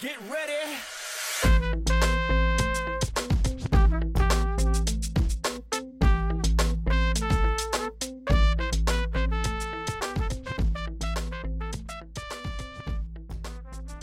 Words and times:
Get 0.00 0.16
ready. 0.30 0.52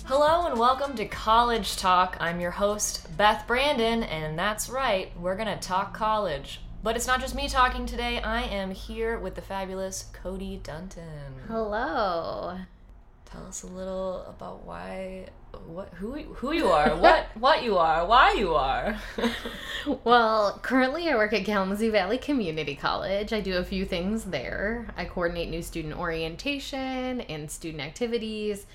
Hello 0.04 0.48
and 0.48 0.60
welcome 0.60 0.98
to 0.98 1.06
College 1.06 1.78
Talk. 1.78 2.18
I'm 2.20 2.42
your 2.42 2.52
host, 2.52 3.08
Beth 3.16 3.48
Brandon, 3.48 4.04
and 4.04 4.38
that's 4.38 4.70
right, 4.70 5.18
we're 5.18 5.38
gonna 5.38 5.58
talk 5.62 5.94
college. 5.94 6.60
But 6.84 6.98
it's 6.98 7.08
not 7.08 7.22
just 7.22 7.36
me 7.36 7.48
talking 7.48 7.86
today, 7.86 8.20
I 8.20 8.42
am 8.42 8.72
here 8.72 9.18
with 9.18 9.36
the 9.36 9.42
fabulous 9.42 10.08
Cody 10.12 10.60
Dunton. 10.62 11.36
Hello. 11.48 12.58
Tell 13.26 13.46
us 13.46 13.64
a 13.64 13.68
little 13.68 14.22
about 14.28 14.66
why, 14.66 15.28
what, 15.66 15.90
who, 15.96 16.14
who 16.14 16.54
you 16.54 16.68
are, 16.68 16.96
what, 16.96 17.28
what 17.36 17.64
you 17.64 17.78
are, 17.78 18.06
why 18.06 18.34
you 18.34 18.54
are. 18.54 18.98
Well, 20.04 20.60
currently 20.64 21.08
I 21.10 21.16
work 21.16 21.32
at 21.34 21.46
Kalamazoo 21.46 21.92
Valley 21.92 22.18
Community 22.18 22.76
College. 22.76 23.32
I 23.32 23.40
do 23.40 23.58
a 23.58 23.64
few 23.64 23.86
things 23.86 24.26
there. 24.26 24.88
I 24.98 25.06
coordinate 25.06 25.50
new 25.50 25.62
student 25.62 25.96
orientation 25.96 27.22
and 27.22 27.52
student 27.52 27.84
activities 27.84 28.66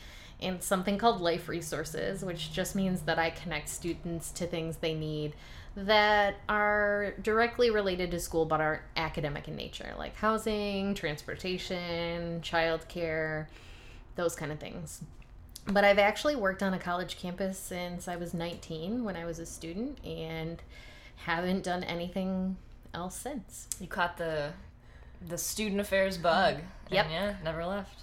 and 0.41 0.63
something 0.63 0.99
called 0.99 1.21
life 1.21 1.49
resources, 1.49 2.25
which 2.25 2.53
just 2.53 2.77
means 2.77 3.03
that 3.03 3.19
I 3.19 3.31
connect 3.31 3.69
students 3.69 4.31
to 4.33 4.47
things 4.47 4.77
they 4.77 4.95
need 4.95 5.35
that 5.77 6.37
are 6.49 7.15
directly 7.23 7.71
related 7.71 8.11
to 8.13 8.21
school 8.21 8.45
but 8.45 8.61
are 8.61 8.83
academic 8.97 9.49
in 9.49 9.57
nature, 9.57 9.95
like 9.99 10.15
housing, 10.17 10.95
transportation, 10.95 12.41
childcare, 12.41 13.47
those 14.17 14.35
kind 14.35 14.53
of 14.53 14.59
things. 14.59 15.03
But 15.67 15.85
I've 15.85 15.99
actually 15.99 16.37
worked 16.37 16.63
on 16.63 16.75
a 16.75 16.79
college 16.79 17.19
campus 17.19 17.59
since 17.59 18.09
I 18.09 18.17
was 18.17 18.33
19 18.35 19.05
when 19.05 19.17
I 19.17 19.25
was 19.25 19.39
a 19.39 19.47
student 19.47 19.99
and 20.05 20.63
haven't 21.17 21.63
done 21.65 21.85
anything 21.85 22.57
else 22.95 23.15
since. 23.15 23.69
you 23.79 23.87
caught 23.87 24.17
the, 24.17 24.53
the 25.29 25.39
student 25.39 25.81
affairs 25.81 26.17
bug. 26.19 26.55
and 26.55 26.65
Yep. 26.93 27.07
yeah, 27.11 27.35
never 27.45 27.65
left. 27.65 28.01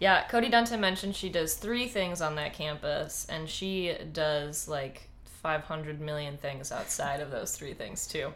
Yeah, 0.00 0.26
Cody 0.28 0.48
Dunton 0.48 0.80
mentioned 0.80 1.16
she 1.16 1.28
does 1.28 1.54
three 1.54 1.88
things 1.88 2.20
on 2.20 2.34
that 2.36 2.52
campus, 2.52 3.26
and 3.28 3.48
she 3.48 3.96
does 4.12 4.68
like 4.68 5.08
500 5.24 6.00
million 6.00 6.36
things 6.36 6.70
outside 6.70 7.20
of 7.20 7.30
those 7.30 7.56
three 7.56 7.74
things 7.74 8.06
too. 8.06 8.32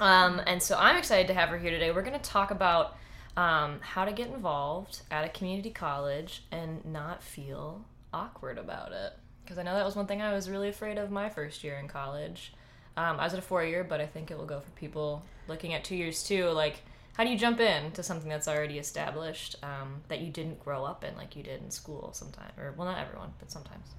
Um, 0.00 0.40
and 0.46 0.62
so 0.62 0.76
I'm 0.78 0.96
excited 0.96 1.26
to 1.28 1.34
have 1.34 1.48
her 1.50 1.58
here 1.58 1.70
today. 1.70 1.90
We're 1.90 2.02
going 2.02 2.18
to 2.18 2.30
talk 2.30 2.50
about 2.50 2.96
um, 3.36 3.80
how 3.80 4.04
to 4.04 4.12
get 4.12 4.28
involved 4.28 5.02
at 5.10 5.24
a 5.24 5.28
community 5.28 5.70
college 5.70 6.44
and 6.50 6.84
not 6.84 7.22
feel 7.22 7.84
awkward 8.12 8.58
about 8.58 8.92
it. 8.92 9.12
Because 9.44 9.58
I 9.58 9.62
know 9.62 9.74
that 9.74 9.84
was 9.84 9.94
one 9.94 10.06
thing 10.06 10.22
I 10.22 10.32
was 10.32 10.50
really 10.50 10.68
afraid 10.68 10.98
of 10.98 11.10
my 11.10 11.28
first 11.28 11.62
year 11.62 11.78
in 11.78 11.86
college. 11.86 12.52
Um, 12.96 13.20
I 13.20 13.24
was 13.24 13.34
at 13.34 13.38
a 13.38 13.42
four 13.42 13.62
year, 13.62 13.84
but 13.84 14.00
I 14.00 14.06
think 14.06 14.30
it 14.30 14.38
will 14.38 14.46
go 14.46 14.60
for 14.60 14.70
people 14.70 15.22
looking 15.48 15.74
at 15.74 15.84
two 15.84 15.94
years 15.94 16.22
too. 16.22 16.46
Like, 16.46 16.82
how 17.12 17.24
do 17.24 17.30
you 17.30 17.38
jump 17.38 17.60
in 17.60 17.92
to 17.92 18.02
something 18.02 18.28
that's 18.28 18.48
already 18.48 18.78
established 18.78 19.56
um, 19.62 20.02
that 20.08 20.20
you 20.20 20.30
didn't 20.30 20.62
grow 20.64 20.84
up 20.84 21.04
in 21.04 21.14
like 21.16 21.36
you 21.36 21.42
did 21.42 21.62
in 21.62 21.70
school 21.70 22.10
sometimes? 22.12 22.52
Or, 22.58 22.74
well, 22.76 22.88
not 22.88 22.98
everyone, 22.98 23.32
but 23.38 23.50
sometimes. 23.50 23.90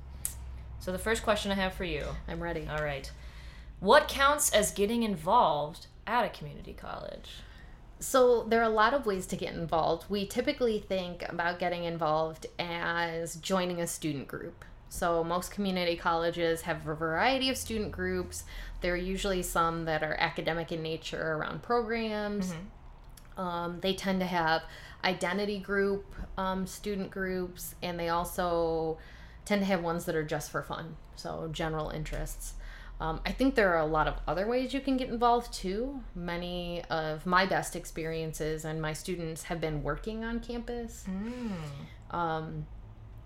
So, 0.80 0.91
the 0.91 0.99
first 0.99 1.23
question 1.23 1.52
I 1.52 1.55
have 1.55 1.73
for 1.73 1.83
you 1.83 2.03
I'm 2.27 2.41
ready. 2.41 2.67
all 2.69 2.83
right. 2.83 3.09
What 3.80 4.08
counts 4.08 4.52
as 4.52 4.71
getting 4.71 5.03
involved 5.03 5.88
at 6.08 6.25
a 6.25 6.30
community 6.30 6.73
college? 6.73 7.30
So, 8.00 8.44
there 8.44 8.59
are 8.59 8.64
a 8.64 8.70
lot 8.70 8.94
of 8.94 9.06
ways 9.06 9.26
to 9.28 9.36
get 9.36 9.56
involved. 9.56 10.06
We 10.09 10.28
typically 10.28 10.80
think 10.80 11.28
about 11.28 11.58
getting 11.58 11.84
involved 11.84 12.45
as 12.59 13.36
joining 13.38 13.81
a 13.81 13.88
student 13.88 14.28
group. 14.28 14.64
So, 14.89 15.23
most 15.23 15.52
community 15.52 15.95
colleges 15.95 16.62
have 16.62 16.88
a 16.88 16.94
variety 16.94 17.50
of 17.50 17.58
student 17.58 17.92
groups. 17.92 18.44
There 18.81 18.94
are 18.94 18.98
usually 18.98 19.42
some 19.42 19.86
that 19.86 20.04
are 20.04 20.16
academic 20.20 20.72
in 20.72 20.84
nature 20.84 21.33
around 21.33 21.64
programs. 21.64 22.54
Um, 23.38 23.80
they 23.82 23.94
tend 23.94 24.20
to 24.20 24.26
have 24.26 24.64
identity 25.04 25.60
group 25.60 26.05
um, 26.38 26.67
student 26.67 27.11
groups, 27.11 27.76
and 27.82 28.00
they 28.00 28.10
also 28.10 28.98
tend 29.45 29.61
to 29.61 29.66
have 29.66 29.82
ones 29.83 30.05
that 30.05 30.16
are 30.16 30.23
just 30.23 30.52
for 30.52 30.61
fun, 30.61 30.95
so 31.16 31.50
general 31.52 31.89
interests. 31.89 32.54
Um, 32.99 33.21
I 33.25 33.31
think 33.31 33.53
there 33.53 33.73
are 33.75 33.80
a 33.80 33.85
lot 33.85 34.08
of 34.08 34.15
other 34.27 34.47
ways 34.47 34.73
you 34.73 34.80
can 34.81 34.97
get 34.97 35.09
involved 35.09 35.53
too. 35.53 36.02
Many 36.15 36.83
of 36.89 37.25
my 37.25 37.45
best 37.45 37.75
experiences 37.75 38.65
and 38.65 38.81
my 38.81 38.93
students 38.93 39.43
have 39.43 39.61
been 39.61 39.83
working 39.83 40.23
on 40.23 40.39
campus. 40.39 41.05
Um, 42.09 42.65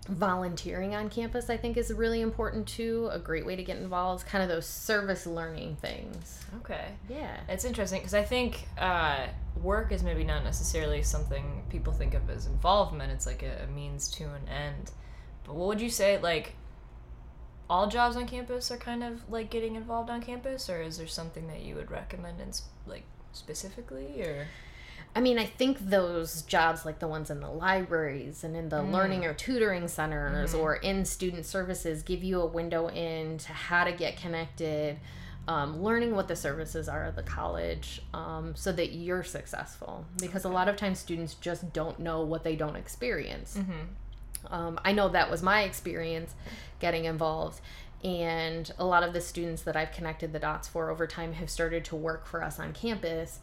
volunteering 0.08 0.94
on 0.94 1.08
campus, 1.08 1.48
I 1.48 1.56
think, 1.56 1.76
is 1.76 1.90
really 1.92 2.20
important 2.20 2.66
too. 2.66 3.08
A 3.12 3.18
great 3.18 3.46
way 3.46 3.56
to 3.56 3.62
get 3.62 3.78
involved, 3.78 4.26
kind 4.26 4.42
of 4.42 4.50
those 4.50 4.66
service 4.66 5.26
learning 5.26 5.76
things. 5.76 6.44
Okay. 6.56 6.88
Yeah. 7.08 7.36
It's 7.48 7.64
interesting 7.64 8.00
because 8.00 8.14
I 8.14 8.24
think 8.24 8.66
uh, 8.76 9.26
work 9.62 9.92
is 9.92 10.02
maybe 10.02 10.24
not 10.24 10.44
necessarily 10.44 11.02
something 11.02 11.62
people 11.70 11.92
think 11.92 12.14
of 12.14 12.28
as 12.28 12.46
involvement. 12.46 13.10
It's 13.12 13.26
like 13.26 13.42
a, 13.42 13.64
a 13.64 13.66
means 13.68 14.10
to 14.16 14.24
an 14.24 14.48
end. 14.48 14.90
But 15.44 15.54
what 15.54 15.68
would 15.68 15.80
you 15.80 15.90
say, 15.90 16.18
like, 16.18 16.56
all 17.72 17.86
jobs 17.88 18.16
on 18.16 18.26
campus 18.26 18.70
are 18.70 18.76
kind 18.76 19.02
of 19.02 19.28
like 19.30 19.48
getting 19.50 19.74
involved 19.76 20.10
on 20.10 20.20
campus, 20.22 20.68
or 20.68 20.82
is 20.82 20.98
there 20.98 21.06
something 21.06 21.46
that 21.48 21.60
you 21.62 21.74
would 21.74 21.90
recommend, 21.90 22.40
in, 22.40 22.48
s- 22.48 22.62
like, 22.86 23.04
specifically, 23.32 24.22
or? 24.22 24.46
I 25.14 25.20
mean, 25.20 25.38
I 25.38 25.44
think 25.46 25.78
those 25.78 26.42
jobs, 26.42 26.86
like 26.86 26.98
the 26.98 27.08
ones 27.08 27.30
in 27.30 27.40
the 27.40 27.50
libraries 27.50 28.44
and 28.44 28.56
in 28.56 28.68
the 28.70 28.82
learning 28.82 29.24
or 29.26 29.34
tutoring 29.34 29.86
centers 29.88 30.54
or 30.54 30.76
in 30.76 31.04
student 31.04 31.44
services, 31.44 32.02
give 32.02 32.22
you 32.24 32.40
a 32.40 32.46
window 32.46 32.88
into 32.88 33.52
how 33.52 33.84
to 33.84 33.92
get 33.92 34.16
connected, 34.16 34.98
um, 35.48 35.82
learning 35.82 36.14
what 36.14 36.28
the 36.28 36.36
services 36.36 36.88
are 36.88 37.04
at 37.04 37.16
the 37.16 37.22
college 37.22 38.00
um, 38.14 38.54
so 38.56 38.72
that 38.72 38.92
you're 38.94 39.22
successful. 39.24 40.06
Because 40.18 40.44
a 40.46 40.48
lot 40.48 40.68
of 40.68 40.76
times 40.76 40.98
students 40.98 41.34
just 41.34 41.74
don't 41.74 41.98
know 41.98 42.22
what 42.22 42.42
they 42.42 42.56
don't 42.56 42.76
experience. 42.76 43.58
Um, 44.50 44.78
I 44.84 44.92
know 44.92 45.08
that 45.08 45.30
was 45.30 45.42
my 45.42 45.62
experience 45.62 46.34
getting 46.80 47.04
involved. 47.04 47.60
And 48.04 48.68
a 48.78 48.84
lot 48.84 49.04
of 49.04 49.12
the 49.12 49.20
students 49.20 49.62
that 49.62 49.76
I've 49.76 49.92
connected 49.92 50.32
the 50.32 50.40
dots 50.40 50.66
for 50.66 50.90
over 50.90 51.06
time 51.06 51.34
have 51.34 51.48
started 51.48 51.84
to 51.86 51.96
work 51.96 52.26
for 52.26 52.42
us 52.42 52.58
on 52.58 52.72
campus, 52.72 53.38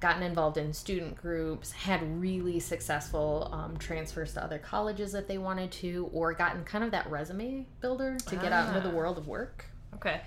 gotten 0.00 0.22
involved 0.22 0.56
in 0.56 0.72
student 0.72 1.16
groups, 1.16 1.72
had 1.72 2.20
really 2.20 2.60
successful 2.60 3.50
um, 3.52 3.76
transfers 3.78 4.34
to 4.34 4.44
other 4.44 4.58
colleges 4.58 5.10
that 5.10 5.26
they 5.26 5.38
wanted 5.38 5.72
to, 5.72 6.08
or 6.12 6.32
gotten 6.32 6.62
kind 6.62 6.84
of 6.84 6.92
that 6.92 7.10
resume 7.10 7.66
builder 7.80 8.16
to 8.26 8.36
get 8.36 8.52
out 8.52 8.68
into 8.68 8.80
the 8.80 8.90
Ah. 8.94 8.96
world 8.96 9.18
of 9.18 9.26
work. 9.26 9.64
Okay. 9.94 10.20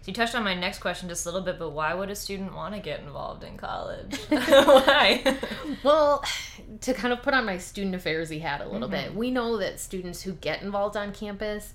So 0.00 0.06
you 0.06 0.14
touched 0.14 0.34
on 0.34 0.42
my 0.42 0.54
next 0.54 0.78
question 0.78 1.10
just 1.10 1.26
a 1.26 1.28
little 1.28 1.44
bit, 1.44 1.58
but 1.58 1.72
why 1.72 1.92
would 1.92 2.08
a 2.08 2.16
student 2.16 2.54
want 2.54 2.74
to 2.74 2.80
get 2.80 3.00
involved 3.00 3.44
in 3.44 3.58
college? 3.58 4.16
why? 4.30 5.36
Well, 5.82 6.24
to 6.82 6.94
kind 6.94 7.12
of 7.12 7.22
put 7.22 7.34
on 7.34 7.44
my 7.44 7.58
student 7.58 7.94
affairsy 7.94 8.40
hat 8.40 8.60
a 8.60 8.68
little 8.68 8.88
bit, 8.88 9.10
mm-hmm. 9.10 9.18
we 9.18 9.30
know 9.30 9.58
that 9.58 9.80
students 9.80 10.22
who 10.22 10.32
get 10.32 10.62
involved 10.62 10.96
on 10.96 11.12
campus 11.12 11.74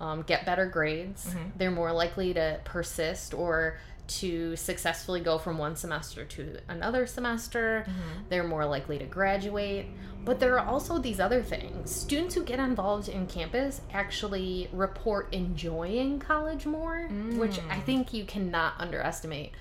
um, 0.00 0.22
get 0.22 0.46
better 0.46 0.66
grades. 0.66 1.26
Mm-hmm. 1.26 1.48
They're 1.56 1.70
more 1.70 1.92
likely 1.92 2.34
to 2.34 2.60
persist 2.64 3.34
or 3.34 3.78
to 4.08 4.54
successfully 4.54 5.20
go 5.20 5.36
from 5.36 5.58
one 5.58 5.74
semester 5.74 6.24
to 6.24 6.58
another 6.68 7.06
semester. 7.06 7.84
Mm-hmm. 7.88 8.22
They're 8.28 8.46
more 8.46 8.64
likely 8.64 8.98
to 8.98 9.04
graduate. 9.04 9.86
But 10.24 10.40
there 10.40 10.58
are 10.58 10.66
also 10.66 10.98
these 10.98 11.20
other 11.20 11.40
things. 11.40 11.94
Students 11.94 12.34
who 12.34 12.42
get 12.42 12.58
involved 12.58 13.08
in 13.08 13.28
campus 13.28 13.80
actually 13.92 14.68
report 14.72 15.32
enjoying 15.32 16.18
college 16.18 16.66
more, 16.66 17.06
which 17.36 17.60
I 17.70 17.76
mm. 17.76 17.84
think 17.84 18.12
you 18.12 18.24
cannot 18.24 18.74
underestimate 18.78 19.52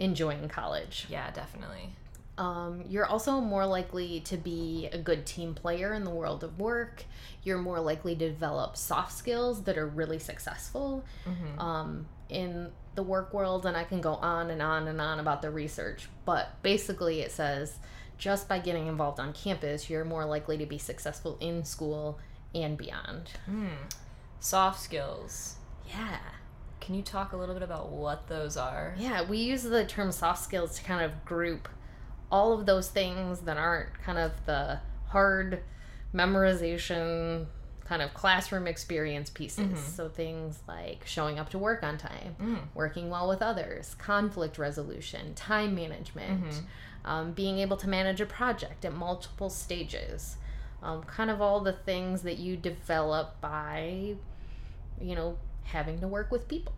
enjoying 0.00 0.48
college. 0.48 1.06
yeah, 1.08 1.30
definitely. 1.30 1.94
Um, 2.36 2.82
you're 2.88 3.06
also 3.06 3.40
more 3.40 3.64
likely 3.64 4.20
to 4.20 4.36
be 4.36 4.88
a 4.92 4.98
good 4.98 5.24
team 5.24 5.54
player 5.54 5.94
in 5.94 6.04
the 6.04 6.10
world 6.10 6.42
of 6.42 6.58
work. 6.58 7.04
You're 7.44 7.58
more 7.58 7.80
likely 7.80 8.16
to 8.16 8.28
develop 8.28 8.76
soft 8.76 9.12
skills 9.12 9.62
that 9.64 9.78
are 9.78 9.86
really 9.86 10.18
successful 10.18 11.04
um, 11.58 12.06
in 12.28 12.70
the 12.96 13.02
work 13.02 13.32
world. 13.32 13.66
And 13.66 13.76
I 13.76 13.84
can 13.84 14.00
go 14.00 14.14
on 14.14 14.50
and 14.50 14.60
on 14.60 14.88
and 14.88 15.00
on 15.00 15.20
about 15.20 15.42
the 15.42 15.50
research. 15.50 16.08
But 16.24 16.60
basically, 16.62 17.20
it 17.20 17.30
says 17.30 17.78
just 18.18 18.48
by 18.48 18.58
getting 18.58 18.86
involved 18.86 19.20
on 19.20 19.32
campus, 19.32 19.88
you're 19.88 20.04
more 20.04 20.24
likely 20.24 20.58
to 20.58 20.66
be 20.66 20.78
successful 20.78 21.36
in 21.40 21.64
school 21.64 22.18
and 22.54 22.76
beyond. 22.76 23.30
Soft 24.40 24.80
skills. 24.80 25.56
Yeah. 25.88 26.18
Can 26.80 26.94
you 26.94 27.02
talk 27.02 27.32
a 27.32 27.36
little 27.36 27.54
bit 27.54 27.62
about 27.62 27.90
what 27.90 28.28
those 28.28 28.56
are? 28.56 28.94
Yeah, 28.98 29.22
we 29.22 29.38
use 29.38 29.62
the 29.62 29.84
term 29.84 30.12
soft 30.12 30.42
skills 30.42 30.76
to 30.76 30.84
kind 30.84 31.02
of 31.02 31.24
group 31.24 31.68
all 32.30 32.52
of 32.52 32.66
those 32.66 32.88
things 32.88 33.40
that 33.40 33.56
aren't 33.56 33.98
kind 34.02 34.18
of 34.18 34.32
the 34.46 34.80
hard 35.08 35.62
memorization 36.14 37.46
kind 37.84 38.00
of 38.00 38.14
classroom 38.14 38.66
experience 38.66 39.28
pieces. 39.30 39.78
So 39.78 40.08
things 40.08 40.60
like 40.66 41.02
showing 41.06 41.38
up 41.38 41.50
to 41.50 41.58
work 41.58 41.82
on 41.82 41.98
time, 41.98 42.36
working 42.74 43.10
well 43.10 43.28
with 43.28 43.42
others, 43.42 43.94
conflict 43.96 44.56
resolution, 44.58 45.34
time 45.34 45.74
management, 45.74 46.62
um, 47.04 47.32
being 47.32 47.58
able 47.58 47.76
to 47.76 47.88
manage 47.88 48.20
a 48.20 48.26
project 48.26 48.84
at 48.84 48.94
multiple 48.94 49.50
stages. 49.50 50.36
Um, 50.82 51.02
kind 51.04 51.30
of 51.30 51.40
all 51.40 51.60
the 51.60 51.72
things 51.72 52.22
that 52.22 52.38
you 52.38 52.56
develop 52.56 53.40
by 53.40 54.16
you 55.00 55.14
know, 55.14 55.36
having 55.64 55.98
to 56.00 56.08
work 56.08 56.30
with 56.30 56.48
people. 56.48 56.72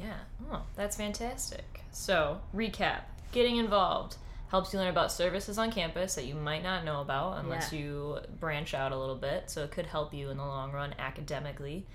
Yeah. 0.00 0.14
Oh, 0.50 0.62
that's 0.76 0.96
fantastic. 0.96 1.82
So, 1.92 2.40
recap 2.54 3.02
getting 3.32 3.56
involved 3.56 4.16
helps 4.52 4.72
you 4.72 4.78
learn 4.78 4.88
about 4.90 5.10
services 5.10 5.56
on 5.58 5.72
campus 5.72 6.14
that 6.14 6.26
you 6.26 6.34
might 6.34 6.62
not 6.62 6.84
know 6.84 7.00
about 7.00 7.38
unless 7.38 7.72
Yeah. 7.72 7.78
you 7.80 8.18
branch 8.38 8.74
out 8.74 8.92
a 8.92 8.96
little 8.98 9.16
bit. 9.16 9.50
So, 9.50 9.64
it 9.64 9.70
could 9.72 9.86
help 9.86 10.12
you 10.14 10.28
in 10.30 10.36
the 10.36 10.44
long 10.44 10.70
run 10.72 10.94
academically. 10.98 11.86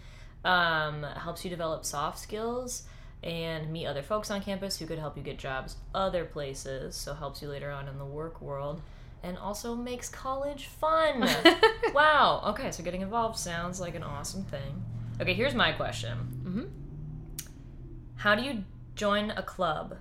Um, 0.44 1.04
helps 1.04 1.44
you 1.46 1.50
develop 1.52 1.86
soft 1.86 2.18
skills 2.20 2.84
and 3.24 3.72
meet 3.72 3.86
other 3.86 4.02
folks 4.02 4.30
on 4.32 4.42
campus 4.42 4.78
who 4.80 4.86
could 4.88 5.00
help 5.00 5.16
you 5.18 5.24
get 5.24 5.38
jobs 5.38 5.76
other 5.94 6.26
places. 6.26 6.96
So, 6.96 7.14
helps 7.14 7.42
you 7.44 7.48
later 7.48 7.70
on 7.72 7.88
in 7.88 7.98
the 8.00 8.06
work 8.06 8.42
world. 8.42 8.82
And 9.24 9.38
also 9.38 9.76
makes 9.76 10.10
college 10.10 10.66
fun. 10.68 11.28
wow. 11.94 12.42
Okay, 12.48 12.72
so 12.72 12.84
getting 12.84 13.02
involved 13.02 13.38
sounds 13.38 13.80
like 13.80 13.94
an 13.96 14.04
awesome 14.04 14.44
thing. 14.46 14.84
Okay, 15.22 15.34
here's 15.36 15.54
my 15.56 15.72
question. 15.74 16.18
hmm 16.44 16.66
How 18.16 18.34
do 18.36 18.42
you 18.42 18.64
join 18.96 19.32
a 19.32 19.44
club 19.44 19.96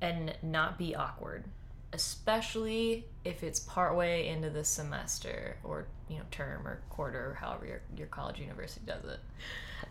and 0.00 0.34
not 0.42 0.76
be 0.78 0.94
awkward? 0.94 1.44
Especially 1.92 3.06
if 3.24 3.42
it's 3.42 3.60
partway 3.60 4.28
into 4.28 4.50
the 4.50 4.64
semester 4.64 5.56
or, 5.64 5.86
you 6.08 6.16
know, 6.18 6.24
term 6.30 6.66
or 6.66 6.80
quarter 6.88 7.30
or 7.30 7.34
however 7.34 7.66
your, 7.66 7.80
your 7.96 8.06
college 8.06 8.38
university 8.38 8.84
does 8.86 9.04
it. 9.04 9.18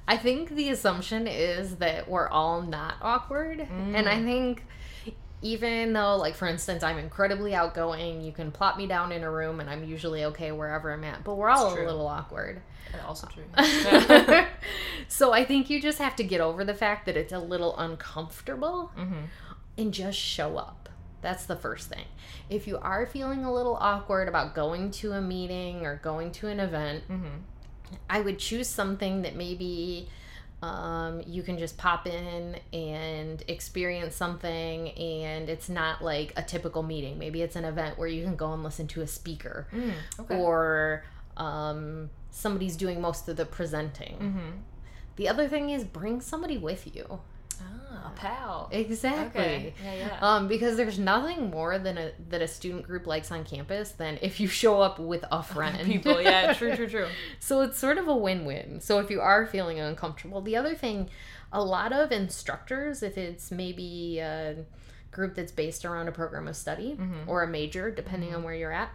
I 0.08 0.18
think 0.18 0.50
the 0.50 0.70
assumption 0.70 1.28
is 1.28 1.76
that 1.78 2.10
we're 2.10 2.30
all 2.30 2.62
not 2.62 2.96
awkward. 3.02 3.60
And 3.60 4.08
I 4.08 4.24
think 4.24 4.64
even 5.42 5.94
though, 5.94 6.18
like, 6.18 6.36
for 6.36 6.48
instance, 6.48 6.84
I'm 6.84 6.98
incredibly 6.98 7.56
outgoing, 7.56 8.22
you 8.22 8.32
can 8.32 8.52
plop 8.52 8.78
me 8.78 8.88
down 8.88 9.12
in 9.12 9.24
a 9.24 9.32
room 9.32 9.60
and 9.60 9.70
I'm 9.70 9.84
usually 9.84 10.26
okay 10.26 10.52
wherever 10.52 10.92
I'm 10.92 11.04
at, 11.04 11.24
but 11.24 11.36
we're 11.36 11.50
all 11.50 11.74
a 11.74 11.76
little 11.86 12.08
awkward. 12.08 12.62
Also 13.08 13.28
true. 13.28 13.44
so 15.08 15.32
I 15.32 15.46
think 15.46 15.70
you 15.70 15.82
just 15.82 16.00
have 16.00 16.16
to 16.18 16.24
get 16.24 16.42
over 16.42 16.66
the 16.66 16.74
fact 16.74 17.06
that 17.06 17.16
it's 17.16 17.34
a 17.34 17.40
little 17.40 17.78
uncomfortable 17.78 18.92
hmm 18.96 19.26
and 19.78 19.94
just 19.94 20.20
show 20.20 20.58
up. 20.58 20.89
That's 21.22 21.46
the 21.46 21.56
first 21.56 21.90
thing. 21.90 22.06
If 22.50 22.68
you 22.68 22.78
are 22.78 23.06
feeling 23.06 23.44
a 23.44 23.54
little 23.54 23.76
awkward 23.80 24.28
about 24.28 24.56
going 24.56 24.92
to 24.92 25.12
a 25.14 25.22
meeting 25.22 25.86
or 25.86 25.98
going 26.04 26.32
to 26.34 26.48
an 26.48 26.60
event, 26.60 27.04
hmm 27.06 27.26
I 28.10 28.22
would 28.22 28.38
choose 28.38 28.68
something 28.68 29.24
that 29.24 29.36
maybe 29.36 30.08
um, 30.62 31.22
you 31.26 31.42
can 31.42 31.58
just 31.58 31.76
pop 31.78 32.06
in 32.06 32.58
and 32.72 33.44
experience 33.48 34.16
something, 34.16 34.90
and 34.90 35.50
it's 35.50 35.70
not 35.70 36.04
like 36.04 36.32
a 36.38 36.44
typical 36.44 36.84
meeting. 36.84 37.18
Maybe 37.18 37.42
it's 37.42 37.56
an 37.56 37.66
event 37.66 37.98
where 37.98 38.08
you 38.08 38.24
can 38.24 38.36
go 38.36 38.54
and 38.54 38.62
listen 38.64 38.86
to 38.90 39.02
a 39.02 39.08
speaker, 39.08 39.68
Mm, 39.74 39.94
okay. 40.20 40.38
or 40.38 41.04
um, 41.38 42.10
somebody's 42.30 42.76
doing 42.76 43.02
most 43.02 43.28
of 43.28 43.38
the 43.38 43.46
presenting. 43.46 44.18
hmm 44.18 44.50
The 45.16 45.28
other 45.28 45.48
thing 45.48 45.70
is 45.72 45.84
bring 45.84 46.22
somebody 46.22 46.58
with 46.60 46.94
you. 46.96 47.22
Ah, 47.62 48.12
a 48.14 48.18
pal. 48.20 48.70
Exactly. 48.72 49.42
Okay. 49.42 49.74
Yeah, 49.84 49.94
yeah. 49.96 50.18
Um, 50.22 50.48
because 50.48 50.78
there's 50.78 50.98
nothing 51.00 51.50
more 51.50 51.78
than 51.80 51.98
a 51.98 52.12
that 52.30 52.42
a 52.42 52.48
student 52.48 52.84
group 52.86 53.08
likes 53.08 53.32
on 53.32 53.44
campus 53.44 53.92
than 53.92 54.18
if 54.22 54.40
you 54.40 54.48
show 54.48 54.82
up 54.82 55.00
with 55.00 55.26
a 55.32 55.42
friend. 55.54 55.78
People, 55.86 56.22
yeah, 56.22 56.54
true, 56.54 56.76
true, 56.76 56.88
true. 56.88 57.08
So 57.40 57.62
it's 57.62 57.78
sort 57.78 57.98
of 57.98 58.08
a 58.08 58.16
win-win. 58.16 58.80
So 58.82 59.00
if 59.00 59.10
you 59.10 59.22
are 59.22 59.46
feeling 59.46 59.80
uncomfortable, 59.80 60.42
the 60.42 60.56
other 60.56 60.76
thing, 60.76 61.10
a 61.52 61.64
lot 61.64 61.92
of 61.94 62.12
instructors, 62.12 63.02
if 63.04 63.18
it's 63.18 63.52
maybe 63.52 64.20
a 64.20 64.58
group 65.12 65.34
that's 65.36 65.52
based 65.52 65.86
around 65.86 66.08
a 66.08 66.12
program 66.12 66.48
of 66.48 66.56
study 66.56 66.96
Mhm. 67.00 67.28
or 67.28 67.42
a 67.44 67.48
major, 67.48 67.90
depending 67.90 68.36
on 68.36 68.44
where 68.44 68.54
you're 68.54 68.72
at, 68.72 68.92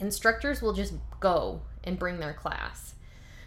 instructors 0.00 0.60
will 0.60 0.72
just 0.72 0.94
go 1.20 1.62
and 1.84 1.98
bring 1.98 2.18
their 2.18 2.32
class. 2.32 2.94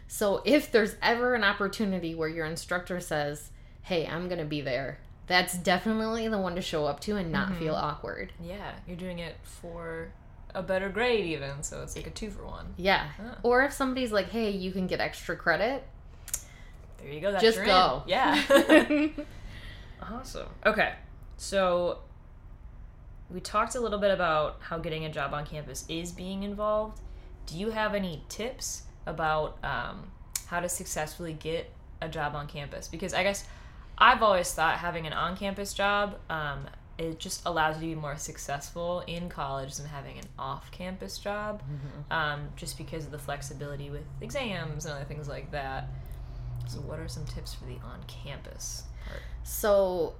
So 0.08 0.42
if 0.46 0.72
there's 0.72 0.96
ever 1.02 1.36
an 1.36 1.44
opportunity 1.44 2.16
where 2.16 2.30
your 2.30 2.46
instructor 2.46 3.00
says, 3.02 3.52
"Hey, 3.88 4.08
I'm 4.08 4.28
going 4.28 4.40
to 4.40 4.46
be 4.46 4.62
there," 4.62 5.00
that's 5.28 5.58
definitely 5.58 6.28
the 6.28 6.38
one 6.40 6.56
to 6.56 6.62
show 6.62 6.86
up 6.86 7.00
to 7.02 7.18
and 7.18 7.32
not 7.32 7.50
Mhm. 7.50 7.60
feel 7.60 7.76
awkward. 7.76 8.32
Yeah, 8.42 8.72
you're 8.88 8.96
doing 8.98 9.20
it 9.20 9.36
for 9.44 10.10
a 10.56 10.64
better 10.64 10.90
grade, 10.90 11.26
even, 11.26 11.62
so 11.64 11.84
it's 11.84 11.96
like 11.96 12.08
a 12.08 12.10
two 12.12 12.32
for 12.32 12.46
one. 12.46 12.74
Yeah. 12.78 13.10
Ah. 13.20 13.38
Or 13.44 13.64
if 13.64 13.74
somebody's 13.74 14.12
like, 14.12 14.30
"Hey, 14.30 14.50
you 14.50 14.72
can 14.72 14.88
get 14.88 15.00
extra 15.02 15.36
credit," 15.36 15.84
There 17.00 17.10
you 17.12 17.22
go. 17.22 17.32
That's 17.32 17.44
just 17.44 17.58
your 17.58 17.66
go. 17.68 18.04
in. 18.06 18.10
Yeah. 18.10 19.08
Awesome. 20.02 20.48
Okay. 20.66 20.94
So 21.38 22.00
we 23.30 23.40
talked 23.40 23.76
a 23.76 23.80
little 23.80 24.00
bit 24.00 24.12
about 24.12 24.58
how 24.62 24.78
getting 24.78 25.06
a 25.06 25.10
job 25.12 25.34
on 25.34 25.46
campus 25.46 25.86
is 25.90 26.12
being 26.12 26.44
involved. 26.44 27.00
Do 27.46 27.58
you 27.58 27.72
have 27.72 27.94
any 27.94 28.24
tips 28.30 28.84
about 29.06 29.58
um, 29.64 30.12
how 30.48 30.60
to 30.60 30.70
successfully 30.70 31.34
get 31.34 31.72
a 32.02 32.08
job 32.10 32.36
on 32.36 32.48
campus? 32.48 32.88
Because 32.88 33.14
I 33.14 33.24
guess 33.24 33.46
I've 33.98 34.22
always 34.22 34.52
thought 34.54 34.78
having 34.78 35.08
an 35.08 35.14
on 35.14 35.36
campus 35.38 35.74
job, 35.74 36.18
um, 36.30 36.68
it 36.98 37.20
just 37.20 37.46
allows 37.46 37.76
you 37.76 37.90
to 37.90 37.96
be 37.96 38.02
more 38.02 38.18
successful 38.18 39.04
in 39.08 39.30
college 39.30 39.76
than 39.76 39.86
having 39.88 40.18
an 40.18 40.26
off 40.40 40.72
campus 40.72 41.18
job, 41.18 41.62
um, 42.12 42.50
just 42.56 42.78
because 42.78 43.06
of 43.06 43.12
the 43.12 43.20
flexibility 43.20 43.90
with 43.90 44.04
exams 44.22 44.86
and 44.86 44.96
other 44.96 45.06
things 45.06 45.28
like 45.28 45.52
that. 45.52 45.90
So, 46.68 46.80
what 46.82 47.00
are 47.00 47.08
some 47.08 47.26
tips 47.26 47.54
for 47.54 47.66
the 47.66 47.76
on 47.86 48.00
campus 48.08 48.84
part? 49.08 49.22
So 49.44 50.16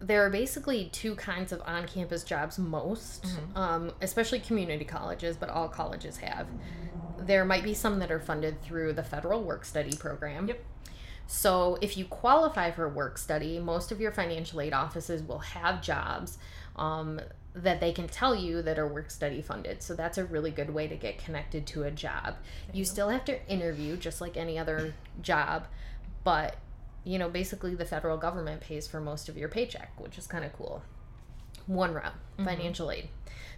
there 0.00 0.24
are 0.24 0.30
basically 0.30 0.88
two 0.92 1.16
kinds 1.16 1.50
of 1.50 1.60
on-campus 1.66 2.22
jobs 2.22 2.56
most 2.56 3.24
Mhm. 3.24 3.56
um, 3.56 3.92
especially 4.00 4.38
community 4.38 4.84
colleges 4.84 5.36
but 5.36 5.48
all 5.48 5.68
colleges 5.68 6.18
have 6.18 6.46
there 7.18 7.44
might 7.44 7.64
be 7.64 7.74
some 7.74 7.98
that 7.98 8.08
are 8.12 8.20
funded 8.20 8.62
through 8.62 8.92
the 8.92 9.02
federal 9.02 9.42
work 9.42 9.64
study 9.64 9.96
program 9.96 10.46
Yep. 10.46 10.64
So 11.30 11.76
if 11.82 11.98
you 11.98 12.06
qualify 12.06 12.70
for 12.70 12.88
work 12.88 13.18
study 13.18 13.58
most 13.58 13.92
of 13.92 14.00
your 14.00 14.10
financial 14.10 14.62
aid 14.62 14.72
offices 14.72 15.22
will 15.22 15.40
have 15.40 15.82
jobs 15.82 16.38
um, 16.76 17.20
that 17.54 17.80
they 17.80 17.92
can 17.92 18.08
tell 18.08 18.34
you 18.34 18.62
that 18.62 18.78
are 18.78 18.86
work 18.86 19.10
study 19.10 19.42
funded. 19.42 19.82
So 19.82 19.94
that's 19.94 20.16
a 20.16 20.24
really 20.24 20.50
good 20.50 20.70
way 20.70 20.86
to 20.86 20.96
get 20.96 21.18
connected 21.18 21.66
to 21.68 21.82
a 21.82 21.90
job. 21.90 22.36
You 22.72 22.84
still 22.84 23.08
have 23.08 23.24
to 23.26 23.46
interview 23.48 23.96
just 23.96 24.20
like 24.20 24.36
any 24.36 24.58
other 24.58 24.94
job 25.20 25.66
but 26.24 26.56
you 27.04 27.18
know 27.18 27.28
basically 27.28 27.74
the 27.74 27.84
federal 27.84 28.16
government 28.16 28.60
pays 28.60 28.86
for 28.86 29.00
most 29.00 29.28
of 29.28 29.36
your 29.36 29.48
paycheck 29.48 29.92
which 30.00 30.16
is 30.16 30.26
kind 30.26 30.44
of 30.44 30.52
cool. 30.54 30.82
One 31.66 31.92
route 31.92 32.14
financial 32.42 32.90
aid. 32.90 33.08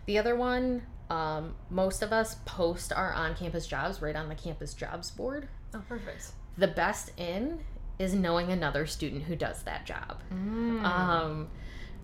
The 0.06 0.18
other 0.18 0.34
one 0.34 0.82
um, 1.08 1.54
most 1.70 2.02
of 2.02 2.12
us 2.12 2.36
post 2.44 2.92
our 2.92 3.12
on-campus 3.12 3.66
jobs 3.66 4.00
right 4.00 4.16
on 4.16 4.28
the 4.28 4.34
campus 4.34 4.74
jobs 4.74 5.10
board. 5.10 5.48
Oh, 5.74 5.82
perfect. 5.88 6.32
The 6.60 6.68
best 6.68 7.10
in 7.18 7.58
is 7.98 8.14
knowing 8.14 8.50
another 8.52 8.86
student 8.86 9.24
who 9.24 9.34
does 9.36 9.62
that 9.64 9.84
job 9.86 10.20
um, 10.84 11.48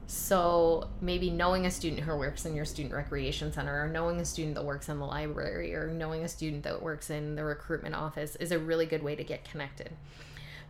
so 0.08 0.88
maybe 1.00 1.30
knowing 1.30 1.66
a 1.66 1.70
student 1.70 2.00
who 2.02 2.16
works 2.16 2.44
in 2.46 2.54
your 2.54 2.64
student 2.64 2.94
recreation 2.94 3.52
center, 3.52 3.84
or 3.84 3.88
knowing 3.88 4.20
a 4.20 4.24
student 4.24 4.54
that 4.54 4.64
works 4.64 4.88
in 4.88 4.98
the 5.00 5.04
library, 5.04 5.74
or 5.74 5.88
knowing 5.88 6.22
a 6.22 6.28
student 6.28 6.62
that 6.62 6.80
works 6.80 7.10
in 7.10 7.34
the 7.34 7.42
recruitment 7.42 7.94
office 7.94 8.36
is 8.36 8.52
a 8.52 8.58
really 8.58 8.86
good 8.86 9.02
way 9.02 9.16
to 9.16 9.24
get 9.24 9.44
connected. 9.50 9.90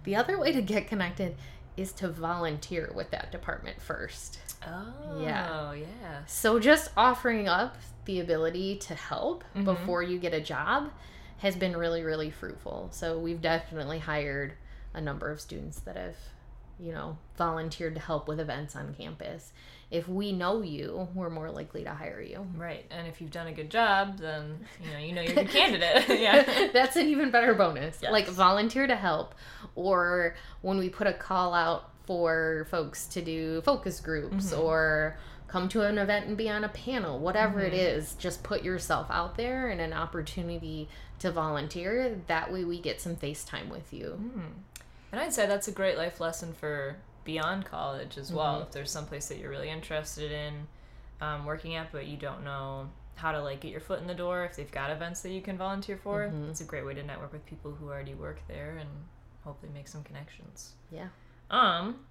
The 0.04 0.16
other 0.16 0.38
way 0.38 0.52
to 0.52 0.62
get 0.62 0.86
connected 0.88 1.36
is 1.76 1.92
to 1.94 2.08
volunteer 2.08 2.90
with 2.94 3.10
that 3.10 3.30
department 3.30 3.82
first. 3.82 4.38
Oh, 4.66 5.20
Yeah. 5.20 5.74
yeah. 5.74 6.20
So 6.26 6.58
just 6.58 6.90
offering 6.96 7.46
up 7.46 7.76
the 8.06 8.20
ability 8.20 8.76
to 8.76 8.94
help 8.94 9.44
Mhm. 9.54 9.64
before 9.66 10.02
you 10.02 10.18
get 10.18 10.32
a 10.32 10.40
job 10.40 10.90
has 11.38 11.56
been 11.56 11.76
really, 11.76 12.02
really 12.02 12.30
fruitful. 12.30 12.88
So 12.92 13.18
we've 13.18 13.40
definitely 13.42 13.98
hired 13.98 14.54
a 14.94 15.00
number 15.00 15.30
of 15.30 15.40
students 15.40 15.80
that 15.80 15.96
have, 15.96 16.16
you 16.80 16.92
know, 16.92 17.18
volunteered 17.36 17.94
to 17.94 18.00
help 18.00 18.26
with 18.28 18.40
events 18.40 18.74
on 18.74 18.94
campus. 18.94 19.52
If 19.90 20.08
we 20.08 20.32
know 20.32 20.62
you, 20.62 21.06
we're 21.14 21.30
more 21.30 21.50
likely 21.50 21.84
to 21.84 21.90
hire 21.90 22.20
you. 22.20 22.44
Right. 22.56 22.84
And 22.90 23.06
if 23.06 23.20
you've 23.20 23.30
done 23.30 23.46
a 23.46 23.52
good 23.52 23.70
job, 23.70 24.18
then 24.18 24.58
you 24.82 24.90
know 24.90 24.98
you 24.98 25.12
know 25.12 25.22
you're 25.22 25.32
a 25.32 25.44
good 25.44 25.50
candidate. 25.52 26.08
yeah. 26.20 26.68
That's 26.72 26.96
an 26.96 27.06
even 27.06 27.30
better 27.30 27.54
bonus. 27.54 27.98
Yes. 28.02 28.10
Like 28.10 28.26
volunteer 28.26 28.86
to 28.88 28.96
help 28.96 29.34
or 29.76 30.34
when 30.62 30.78
we 30.78 30.88
put 30.88 31.06
a 31.06 31.12
call 31.12 31.54
out 31.54 31.90
for 32.06 32.66
folks 32.70 33.06
to 33.08 33.22
do 33.22 33.60
focus 33.62 34.00
groups 34.00 34.52
Mhm. 34.52 34.58
or 34.58 35.16
come 35.48 35.68
to 35.70 35.82
an 35.82 35.96
event 35.98 36.26
and 36.26 36.36
be 36.36 36.48
on 36.50 36.64
a 36.64 36.68
panel, 36.68 37.18
whatever 37.18 37.60
it 37.60 37.72
Mhm. 37.72 37.76
is, 37.96 38.14
just 38.14 38.42
put 38.42 38.62
yourself 38.62 39.06
out 39.10 39.36
there 39.36 39.68
and 39.68 39.80
an 39.80 39.92
opportunity 39.92 40.88
to 41.20 41.30
volunteer. 41.30 42.20
That 42.26 42.52
way 42.52 42.64
we 42.64 42.80
get 42.80 43.00
some 43.00 43.16
face 43.16 43.44
time 43.44 43.68
with 43.68 43.92
you. 43.92 44.18
Mm. 44.20 44.52
And 45.12 45.20
I'd 45.20 45.32
say 45.32 45.46
that's 45.46 45.68
a 45.68 45.72
great 45.72 45.96
life 45.96 46.20
lesson 46.20 46.52
for 46.52 46.96
beyond 47.24 47.64
college 47.64 48.18
as 48.18 48.32
well. 48.32 48.58
Mhm. 48.58 48.62
If 48.62 48.70
there's 48.72 48.90
some 48.90 49.06
place 49.06 49.28
that 49.28 49.38
you're 49.38 49.50
really 49.50 49.70
interested 49.70 50.30
in 50.32 50.66
um, 51.20 51.46
working 51.46 51.74
at, 51.74 51.90
but 51.92 52.06
you 52.06 52.16
don't 52.18 52.44
know 52.44 52.90
how 53.14 53.32
to 53.32 53.40
like 53.40 53.60
get 53.60 53.70
your 53.70 53.80
foot 53.80 54.00
in 54.00 54.06
the 54.06 54.14
door, 54.14 54.44
if 54.44 54.56
they've 54.56 54.70
got 54.70 54.90
events 54.90 55.22
that 55.22 55.30
you 55.30 55.40
can 55.40 55.56
volunteer 55.56 55.96
for, 55.96 56.28
Mhm. 56.28 56.50
it's 56.50 56.60
a 56.60 56.64
great 56.64 56.84
way 56.84 56.92
to 56.92 57.02
network 57.02 57.32
with 57.32 57.46
people 57.46 57.72
who 57.72 57.86
already 57.88 58.12
work 58.12 58.40
there 58.48 58.76
and 58.76 58.90
hopefully 59.44 59.72
make 59.72 59.88
some 59.88 60.02
connections. 60.04 60.74
Yeah. 60.90 61.08
Um. 61.50 62.04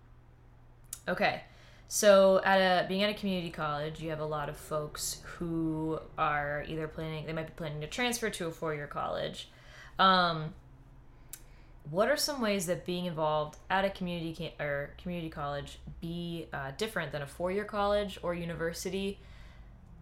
Okay, 1.08 1.44
so 1.88 2.42
at 2.44 2.58
a 2.58 2.88
being 2.88 3.04
at 3.04 3.10
a 3.10 3.14
community 3.14 3.50
college, 3.52 4.00
you 4.02 4.10
have 4.10 4.20
a 4.20 4.26
lot 4.26 4.50
of 4.50 4.58
folks 4.58 5.22
who 5.24 6.00
are 6.18 6.66
either 6.68 6.88
planning. 6.88 7.26
They 7.26 7.34
might 7.34 7.48
be 7.48 7.54
planning 7.56 7.82
to 7.82 7.88
transfer 7.88 8.30
to 8.30 8.48
a 8.48 8.52
four-year 8.52 8.88
college. 8.88 9.50
Um. 10.00 10.54
what 11.92 12.10
are 12.10 12.18
some 12.18 12.42
ways 12.42 12.66
that 12.66 12.86
being 12.86 13.06
involved 13.06 13.58
at 13.70 13.86
a 13.86 13.90
community 13.92 14.34
ca- 14.38 14.64
or 14.64 14.90
community 14.98 15.30
college 15.30 15.78
be 16.02 16.48
uh, 16.52 16.72
different 16.78 17.12
than 17.12 17.22
a 17.22 17.28
four-year 17.28 17.64
college 17.66 18.18
or 18.24 18.34
university? 18.34 19.20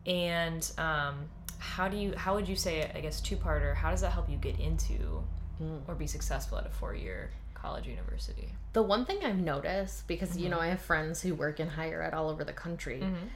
And 0.05 0.69
um, 0.77 1.15
how 1.59 1.87
do 1.89 1.97
you 1.97 2.13
how 2.15 2.35
would 2.35 2.47
you 2.47 2.55
say 2.55 2.89
I 2.95 3.01
guess 3.01 3.19
two-parter? 3.21 3.75
How 3.75 3.91
does 3.91 4.01
that 4.01 4.13
help 4.13 4.29
you 4.29 4.37
get 4.37 4.59
into 4.59 5.23
or 5.87 5.95
be 5.95 6.07
successful 6.07 6.57
at 6.57 6.65
a 6.65 6.69
four-year 6.69 7.29
college 7.63 7.87
university? 7.87 8.49
The 8.73 8.83
one 8.83 9.05
thing 9.05 9.23
I've 9.23 9.39
noticed, 9.39 10.07
because 10.07 10.37
you 10.37 10.49
know 10.49 10.57
mm-hmm. 10.57 10.65
I 10.65 10.69
have 10.69 10.81
friends 10.81 11.21
who 11.21 11.33
work 11.33 11.59
in 11.59 11.69
higher 11.69 12.03
ed 12.03 12.13
all 12.13 12.29
over 12.29 12.43
the 12.43 12.53
country, 12.53 12.99
mm-hmm. 13.01 13.27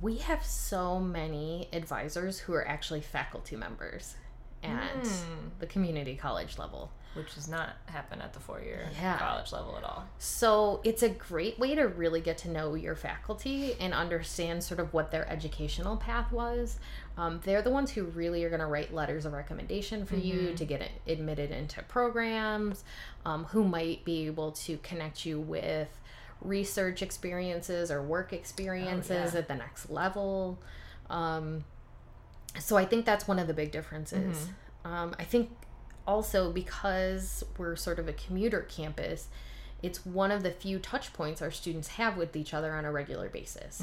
we 0.00 0.18
have 0.18 0.44
so 0.44 1.00
many 1.00 1.68
advisors 1.72 2.38
who 2.38 2.54
are 2.54 2.66
actually 2.66 3.00
faculty 3.00 3.56
members 3.56 4.14
at 4.64 5.08
the 5.58 5.66
community 5.66 6.16
college 6.16 6.58
level. 6.58 6.90
Which 7.14 7.36
does 7.36 7.46
not 7.46 7.76
happen 7.86 8.20
at 8.20 8.32
the 8.32 8.40
four-year 8.40 8.88
Yeah. 9.00 9.16
college 9.18 9.52
level 9.52 9.76
at 9.78 9.84
all. 9.84 10.04
So 10.18 10.80
it's 10.82 11.04
a 11.04 11.08
great 11.08 11.60
way 11.60 11.76
to 11.76 11.86
really 11.86 12.20
get 12.20 12.38
to 12.38 12.48
know 12.50 12.74
your 12.74 12.96
faculty 12.96 13.76
and 13.78 13.94
understand 13.94 14.64
sort 14.64 14.80
of 14.80 14.92
what 14.92 15.12
their 15.12 15.28
educational 15.30 15.96
path 15.96 16.32
was. 16.32 16.80
Um, 17.16 17.40
they're 17.44 17.62
the 17.62 17.70
ones 17.70 17.92
who 17.92 18.02
really 18.02 18.42
are 18.42 18.48
going 18.48 18.58
to 18.58 18.66
write 18.66 18.92
letters 18.92 19.26
of 19.26 19.32
recommendation 19.32 20.04
for 20.04 20.16
you 20.16 20.54
to 20.56 20.64
get 20.64 20.90
admitted 21.06 21.52
into 21.52 21.84
programs, 21.84 22.82
um, 23.24 23.44
who 23.44 23.62
might 23.62 24.04
be 24.04 24.26
able 24.26 24.50
to 24.50 24.76
connect 24.78 25.24
you 25.24 25.38
with 25.38 26.00
research 26.40 27.00
experiences 27.00 27.92
or 27.92 28.02
work 28.02 28.32
experiences 28.32 29.34
yeah. 29.34 29.38
at 29.38 29.46
the 29.46 29.54
next 29.54 29.88
level. 29.88 30.58
Um, 31.08 31.64
so 32.58 32.76
I 32.76 32.84
think 32.84 33.04
that's 33.04 33.26
one 33.28 33.38
of 33.38 33.46
the 33.46 33.54
big 33.54 33.70
differences. 33.72 34.48
Um, 34.84 35.14
I 35.18 35.24
think 35.24 35.50
also 36.06 36.52
because 36.52 37.42
we're 37.58 37.76
sort 37.76 37.98
of 37.98 38.08
a 38.08 38.12
commuter 38.12 38.60
campus, 38.62 39.28
it's 39.82 40.04
one 40.06 40.30
of 40.30 40.42
the 40.42 40.50
few 40.50 40.78
touch 40.78 41.12
points 41.12 41.42
our 41.42 41.50
students 41.50 41.88
have 41.88 42.16
with 42.16 42.36
each 42.36 42.54
other 42.54 42.72
on 42.74 42.84
a 42.84 42.92
regular 42.92 43.28
basis. 43.28 43.82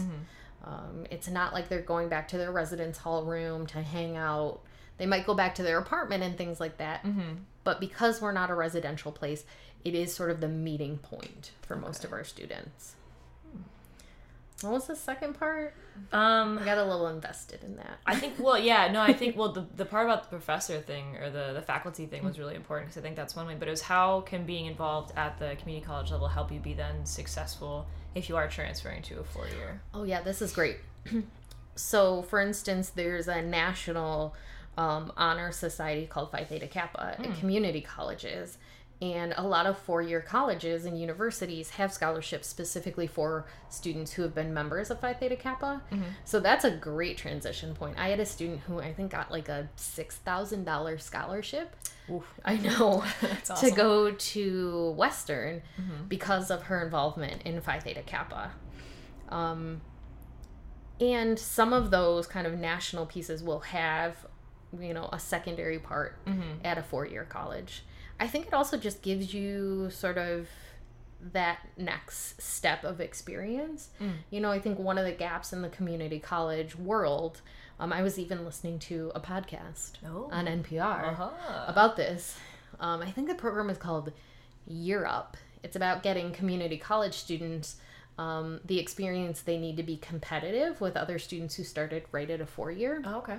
Um, 0.64 1.06
it's 1.10 1.28
not 1.28 1.54
like 1.54 1.70
they're 1.70 1.82
going 1.82 2.08
back 2.10 2.28
to 2.30 2.38
their 2.38 2.52
residence 2.52 3.00
hall 3.00 3.24
room 3.24 3.66
to 3.68 3.82
hang 3.82 4.16
out. 4.18 4.60
They 4.98 5.06
might 5.08 5.26
go 5.26 5.34
back 5.34 5.56
to 5.56 5.64
their 5.64 5.80
apartment 5.80 6.22
and 6.24 6.38
things 6.38 6.60
like 6.60 6.78
that. 6.78 7.04
But 7.64 7.80
because 7.80 8.22
we're 8.22 8.32
not 8.32 8.50
a 8.52 8.56
residential 8.56 9.12
place, 9.12 9.44
it 9.84 9.96
is 9.96 10.14
sort 10.14 10.30
of 10.30 10.40
the 10.40 10.48
meeting 10.48 10.98
point 11.00 11.52
for 11.64 11.76
most 11.76 12.04
of 12.06 12.14
our 12.14 12.24
students. 12.24 12.96
What 14.64 14.74
was 14.74 14.88
the 14.88 14.96
second 14.96 15.34
part? 15.34 15.74
Um, 16.12 16.60
I 16.60 16.66
got 16.66 16.78
a 16.78 16.84
little 16.84 17.08
invested 17.08 17.64
in 17.64 17.76
that. 17.78 18.00
I 18.06 18.16
think 18.16 18.36
well 18.40 18.58
yeah 18.58 18.92
no 18.92 19.02
I 19.02 19.14
think 19.14 19.38
well 19.38 19.52
the, 19.52 19.66
the 19.76 19.86
part 19.86 20.06
about 20.06 20.24
the 20.24 20.30
professor 20.30 20.80
thing 20.80 21.18
or 21.18 21.30
the 21.30 21.54
the 21.54 21.62
faculty 21.62 22.06
thing 22.06 22.24
was 22.24 22.40
really 22.40 22.56
important 22.56 22.90
because 22.90 23.00
I 23.00 23.04
think 23.04 23.16
that's 23.16 23.36
one 23.36 23.48
way 23.48 23.56
but 23.58 23.68
it 23.68 23.72
was 23.72 23.82
how 23.82 24.22
can 24.22 24.46
being 24.46 24.66
involved 24.66 25.12
at 25.18 25.38
the 25.40 25.56
community 25.60 25.86
college 25.86 26.12
level 26.12 26.28
help 26.28 26.52
you 26.52 26.60
be 26.60 26.74
then 26.74 27.06
successful 27.06 27.88
if 28.16 28.30
you 28.30 28.36
are 28.36 28.48
transferring 28.48 29.02
to 29.04 29.20
a 29.20 29.24
four 29.24 29.48
year 29.48 29.82
Oh 29.94 30.04
yeah, 30.04 30.22
this 30.22 30.42
is 30.42 30.52
great. 30.54 30.78
so, 31.76 32.22
for 32.24 32.40
instance, 32.40 32.90
there's 32.90 33.28
a 33.28 33.42
national 33.42 34.36
um, 34.78 35.12
honor 35.18 35.52
society 35.52 36.06
called 36.06 36.32
Phi 36.32 36.44
Theta 36.44 36.68
Kappa 36.68 37.16
at 37.20 37.40
community 37.40 37.82
colleges, 37.82 38.58
and 39.02 39.34
a 39.36 39.48
lot 39.48 39.66
of 39.66 39.80
four-year 39.80 40.22
colleges 40.22 40.86
and 40.86 41.00
universities 41.00 41.72
have 41.72 41.92
scholarships 41.92 42.48
specifically 42.48 43.08
for 43.08 43.48
students 43.68 44.14
who 44.14 44.22
have 44.22 44.36
been 44.36 44.54
members 44.54 44.92
of 44.92 45.00
Phi 45.00 45.14
Theta 45.14 45.36
Kappa. 45.36 45.82
Mm-hmm. 45.92 46.04
So 46.24 46.40
that's 46.40 46.64
a 46.66 46.72
great 46.72 47.18
transition 47.18 47.74
point. 47.74 47.98
I 47.98 48.10
had 48.10 48.20
a 48.20 48.26
student 48.26 48.62
who 48.62 48.80
I 48.80 48.94
think 48.94 49.12
got 49.12 49.32
like 49.32 49.50
a 49.50 49.70
six 49.76 50.18
thousand 50.18 50.66
dollars 50.66 51.04
scholarship. 51.04 51.76
I 52.46 52.58
know 52.58 53.04
That's 53.22 53.62
to 53.62 53.72
go 53.72 54.12
to 54.12 54.92
Western 54.92 55.62
mm-hmm. 55.80 56.08
because 56.08 56.52
of 56.52 56.64
her 56.64 56.84
involvement 56.84 57.42
in 57.44 57.62
Phi 57.62 57.80
Theta 57.80 58.02
Kappa. 58.02 58.52
Um, 59.30 59.82
and 61.00 61.40
some 61.40 61.74
of 61.74 61.90
those 61.90 62.28
kind 62.28 62.46
of 62.46 62.60
national 62.60 63.06
pieces 63.06 63.42
will 63.42 63.62
have, 63.62 64.28
you 64.78 64.94
know, 64.94 65.10
a 65.12 65.20
secondary 65.20 65.80
part 65.80 66.24
mm-hmm. 66.26 66.64
at 66.64 66.78
a 66.78 66.84
four 66.84 67.06
year 67.06 67.26
college. 67.26 67.84
I 68.20 68.28
think 68.28 68.48
it 68.48 68.54
also 68.54 68.78
just 68.78 69.02
gives 69.02 69.34
you 69.34 69.90
sort 69.90 70.18
of 70.18 70.48
that 71.34 71.60
next 71.78 72.42
step 72.42 72.84
of 72.84 73.00
experience. 73.00 73.90
You 74.32 74.42
know, 74.42 74.52
I 74.52 74.60
think 74.60 74.80
one 74.80 74.98
of 74.98 75.06
the 75.06 75.12
gaps 75.12 75.54
in 75.54 75.62
the 75.62 75.70
community 75.70 76.20
college 76.20 76.76
world, 76.76 77.42
um, 77.80 77.94
I 77.94 78.02
was 78.02 78.18
even 78.18 78.44
listening 78.44 78.80
to 78.80 79.12
a 79.14 79.20
podcast 79.20 79.92
Oh. 80.06 80.30
on 80.32 80.46
NPR 80.48 81.10
uh-huh. 81.14 81.66
about 81.68 81.96
this. 81.96 82.38
Um, 82.80 83.02
I 83.02 83.12
think 83.12 83.28
the 83.28 83.36
program 83.36 83.70
is 83.70 83.78
called 83.78 84.12
Year 84.68 85.06
Up. 85.06 85.38
It's 85.64 85.76
about 85.76 86.02
getting 86.02 86.32
community 86.32 86.78
college 86.78 87.14
students 87.14 87.76
um, 88.18 88.60
the 88.66 88.78
experience 88.80 89.42
they 89.42 89.58
need 89.58 89.78
to 89.78 89.84
be 89.84 89.98
competitive 89.98 90.82
with 90.82 90.98
other 90.98 91.18
students 91.18 91.56
who 91.56 91.64
started 91.64 92.04
right 92.12 92.30
at 92.30 92.42
a 92.42 92.46
four 92.46 92.70
year. 92.72 93.02
oh, 93.06 93.18
okay 93.20 93.38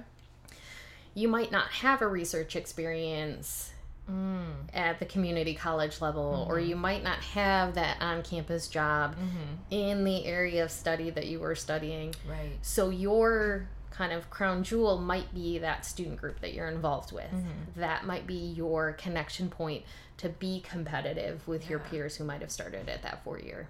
You 1.14 1.28
might 1.28 1.50
not 1.52 1.66
have 1.68 2.00
a 2.00 2.08
research 2.08 2.56
experience 2.56 3.71
Mm. 4.10 4.68
at 4.74 4.98
the 4.98 5.06
community 5.06 5.54
college 5.54 6.00
level, 6.00 6.44
or 6.48 6.56
mm-hmm. 6.56 6.70
you 6.70 6.76
might 6.76 7.04
not 7.04 7.18
have 7.18 7.74
that 7.74 8.02
on 8.02 8.22
campus 8.22 8.66
job 8.66 9.14
mm-hmm. 9.14 9.54
in 9.70 10.02
the 10.04 10.26
area 10.26 10.64
of 10.64 10.72
study 10.72 11.08
that 11.10 11.26
you 11.28 11.38
were 11.38 11.54
studying. 11.54 12.14
right 12.28 12.58
So 12.62 12.90
your 12.90 13.68
kind 13.90 14.12
of 14.12 14.28
crown 14.28 14.64
jewel 14.64 14.98
might 14.98 15.32
be 15.32 15.58
that 15.58 15.84
student 15.86 16.16
group 16.20 16.40
that 16.40 16.52
you're 16.52 16.68
involved 16.68 17.12
with. 17.12 17.30
Mm-hmm. 17.30 17.80
That 17.80 18.04
might 18.04 18.26
be 18.26 18.34
your 18.34 18.94
connection 18.94 19.48
point 19.48 19.84
to 20.18 20.28
be 20.28 20.60
competitive 20.60 21.46
with 21.46 21.70
your 21.70 21.78
peers 21.78 22.16
who 22.16 22.24
might 22.24 22.40
have 22.40 22.50
started 22.50 22.88
at 22.88 23.02
that 23.02 23.22
four 23.22 23.38
year. 23.38 23.68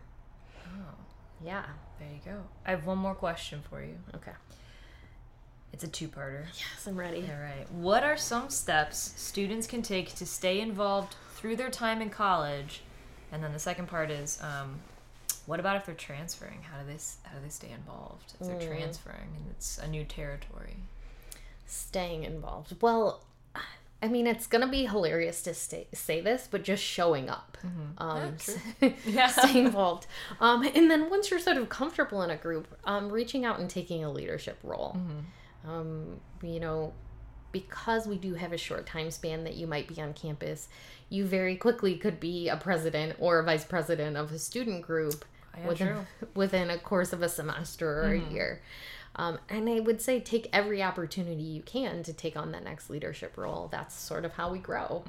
oh 0.67 0.95
Yeah. 1.45 1.65
there 1.99 2.09
you 2.09 2.21
go 2.25 2.43
I 2.65 2.71
have 2.71 2.87
one 2.87 2.99
more 2.99 3.15
question 3.15 3.63
for 3.69 3.83
you 3.83 3.97
Okay. 4.15 4.33
It's 5.73 5.85
a 5.85 5.89
two-parter. 5.89 6.45
Yes, 6.55 6.87
I'm 6.87 6.97
ready. 6.97 7.29
all 7.33 7.41
right. 7.41 7.71
What 7.73 8.03
are 8.05 8.17
some 8.17 8.51
steps 8.51 9.15
students 9.17 9.67
can 9.67 9.83
take 9.83 10.15
to 10.17 10.27
stay 10.27 10.61
involved 10.61 11.15
through 11.35 11.57
their 11.57 11.71
time 11.71 12.01
in 12.03 12.11
college? 12.11 12.83
And 13.33 13.43
then 13.43 13.53
the 13.53 13.59
second 13.59 13.87
part 13.89 14.11
is 14.11 14.41
um, 14.43 14.81
what 15.47 15.59
about 15.61 15.77
if 15.77 15.87
they're 15.87 15.95
transferring? 15.95 16.61
How 16.71 16.79
do 16.81 16.87
they 16.87 16.99
how 17.25 17.37
do 17.37 17.43
they 17.43 17.49
stay 17.49 17.71
involved? 17.71 18.35
If 18.41 18.47
they're 18.47 18.57
Mm. 18.57 18.67
transferring 18.77 19.29
and 19.37 19.47
it's 19.51 19.79
a 19.79 19.89
new 19.89 20.05
territory. 20.05 20.77
Staying 21.67 22.25
involved. 22.25 22.77
Well, 22.83 23.23
I 24.03 24.09
mean, 24.09 24.27
it's 24.27 24.47
gonna 24.49 24.67
be 24.69 24.85
hilarious 24.87 25.43
to 25.45 25.55
stay, 25.55 25.87
say 25.95 26.21
this, 26.21 26.49
but 26.51 26.65
just 26.65 26.83
showing 26.83 27.31
up, 27.31 27.57
um, 27.99 28.37
Yeah. 29.07 29.29
stay 29.29 29.61
involved, 29.61 30.07
um, 30.41 30.63
and 30.75 30.91
then 30.91 31.09
once 31.09 31.31
you're 31.31 31.39
sort 31.41 31.57
of 31.57 31.69
comfortable 31.69 32.21
in 32.23 32.31
a 32.31 32.37
group, 32.37 32.67
um, 32.85 33.11
reaching 33.11 33.45
out 33.45 33.61
and 33.61 33.71
taking 33.71 34.03
a 34.05 34.11
leadership 34.11 34.59
role. 34.65 34.99
Um, 35.67 36.21
you 36.43 36.61
know, 36.61 36.93
because 37.53 38.07
we 38.07 38.17
do 38.17 38.35
have 38.35 38.53
a 38.53 38.57
short 38.59 38.87
time 38.87 39.11
span 39.11 39.45
that 39.45 39.55
you 39.55 39.67
might 39.67 39.87
be 39.87 40.01
on 40.01 40.15
campus, 40.15 40.69
you 41.09 41.25
very 41.25 41.57
quickly 41.57 41.97
could 41.97 42.19
be 42.19 42.49
a 42.49 42.57
president 42.57 43.17
or 43.19 43.39
a 43.39 43.45
vice 43.45 43.65
president 43.65 44.17
of 44.17 44.33
a 44.33 44.39
student 44.39 44.83
group 44.83 45.25
Yeah, 45.59 45.69
within 45.69 45.89
true. 45.89 46.29
within 46.35 46.71
a 46.71 46.79
course 46.79 47.13
of 47.13 47.23
a 47.23 47.29
semester 47.29 48.03
or 48.05 48.13
a 48.13 48.19
year. 48.33 48.63
Um, 49.15 49.39
and 49.51 49.69
I 49.69 49.81
would 49.81 50.01
say 50.01 50.21
take 50.21 50.49
every 50.55 50.83
opportunity 50.83 51.43
you 51.43 51.61
can 51.63 52.03
to 52.05 52.15
take 52.15 52.35
on 52.37 52.53
that 52.53 52.65
next 52.65 52.89
leadership 52.89 53.37
role. 53.37 53.69
That's 53.71 53.95
sort 53.95 54.25
of 54.25 54.33
how 54.33 54.51
we 54.51 54.59
grow. 54.59 55.05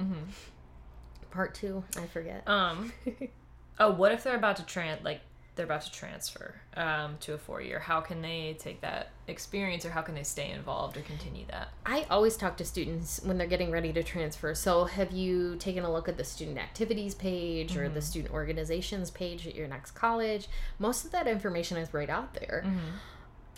Part 1.30 1.54
two, 1.54 1.82
I 1.96 2.06
forget. 2.06 2.46
Um. 2.46 2.92
oh, 3.80 3.90
what 3.92 4.12
if 4.12 4.22
they're 4.22 4.36
about 4.36 4.56
to 4.56 4.62
tran 4.62 5.02
like 5.02 5.20
they're 5.56 5.66
about 5.66 5.82
to 5.82 5.92
transfer 5.92 6.54
um, 6.76 7.16
to 7.20 7.34
a 7.34 7.38
four 7.38 7.60
year? 7.60 7.78
How 7.78 8.00
can 8.00 8.22
they 8.22 8.56
take 8.58 8.80
that 8.80 9.10
experience, 9.28 9.84
or 9.84 9.90
how 9.90 10.02
can 10.02 10.14
they 10.14 10.22
stay 10.22 10.50
involved 10.50 10.96
or 10.96 11.00
continue 11.02 11.44
that? 11.50 11.68
I 11.86 12.06
always 12.10 12.36
talk 12.36 12.56
to 12.58 12.64
students 12.64 13.20
when 13.24 13.38
they're 13.38 13.46
getting 13.46 13.70
ready 13.70 13.92
to 13.92 14.02
transfer. 14.02 14.54
So, 14.54 14.84
have 14.84 15.12
you 15.12 15.56
taken 15.56 15.84
a 15.84 15.92
look 15.92 16.08
at 16.08 16.16
the 16.16 16.24
student 16.24 16.58
activities 16.58 17.14
page 17.14 17.76
or 17.76 17.88
the 17.88 18.00
mm-hmm. 18.00 18.00
student 18.00 18.34
organizations 18.34 19.10
page 19.10 19.46
at 19.46 19.54
your 19.54 19.68
next 19.68 19.92
college? 19.92 20.48
Most 20.78 21.04
of 21.04 21.12
that 21.12 21.26
information 21.26 21.76
is 21.76 21.92
right 21.94 22.10
out 22.10 22.34
there. 22.34 22.64
Mm-hmm. 22.66 22.96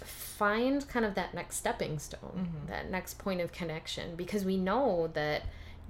Find 0.04 0.86
kind 0.88 1.06
of 1.06 1.14
that 1.14 1.32
next 1.32 1.56
stepping 1.56 1.98
stone, 1.98 2.50
mm-hmm. 2.50 2.70
that 2.70 2.90
next 2.90 3.18
point 3.18 3.40
of 3.40 3.52
connection, 3.52 4.16
because 4.16 4.44
we 4.44 4.58
know 4.58 5.08
that 5.14 5.44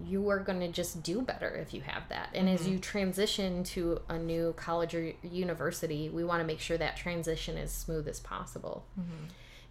you 0.05 0.29
are 0.29 0.39
going 0.39 0.61
to 0.61 0.69
just 0.69 1.03
do 1.03 1.23
better 1.23 1.49
if 1.57 1.73
you 1.73 1.81
have 1.81 2.09
that. 2.11 2.29
And 2.35 2.49
as 2.49 2.69
you 2.69 2.79
transition 2.79 3.65
to 3.65 4.01
a 4.09 4.19
new 4.19 4.53
college 4.57 4.95
or 4.95 5.13
university, 5.23 6.09
we 6.11 6.23
want 6.25 6.41
to 6.41 6.47
make 6.47 6.61
sure 6.61 6.77
that 6.77 6.97
transition 6.97 7.57
is 7.57 7.71
smooth 7.73 8.07
as 8.09 8.21
possible. 8.21 8.85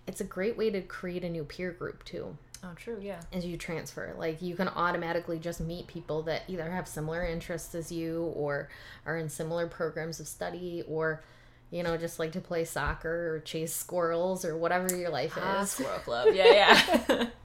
It's 0.08 0.22
a 0.22 0.25
great 0.25 0.58
way 0.58 0.70
to 0.72 0.82
create 0.82 1.24
a 1.24 1.29
new 1.29 1.44
peer 1.44 1.72
group 1.72 2.03
too 2.03 2.38
Oh, 2.63 2.74
true. 2.75 2.98
Yeah. 3.01 3.22
as 3.32 3.46
you 3.46 3.58
transfer. 3.58 4.15
Like 4.17 4.41
you 4.41 4.55
can 4.55 4.67
automatically 4.70 5.38
just 5.38 5.60
meet 5.62 5.86
people 5.86 6.24
that 6.24 6.44
either 6.48 6.72
have 6.72 6.88
similar 6.88 7.24
interests 7.24 7.75
as 7.75 7.91
you 7.91 8.24
or 8.36 8.70
are 9.05 9.17
in 9.17 9.29
similar 9.29 9.67
programs 9.67 10.20
of 10.20 10.27
study 10.27 10.84
or 10.88 11.24
you 11.72 11.84
know 11.84 11.98
just 11.98 12.17
like 12.20 12.32
to 12.32 12.41
play 12.41 12.63
soccer 12.65 13.36
or 13.36 13.39
chase 13.41 13.74
squirrels 13.75 14.46
or 14.46 14.58
whatever 14.58 14.96
your 14.96 15.10
life 15.10 15.34
Ah, 15.39 15.62
is. 15.62 15.72
Squirrel 15.72 16.00
Club. 16.00 16.29
Yeah, 16.34 16.51
yeah. 17.10 17.25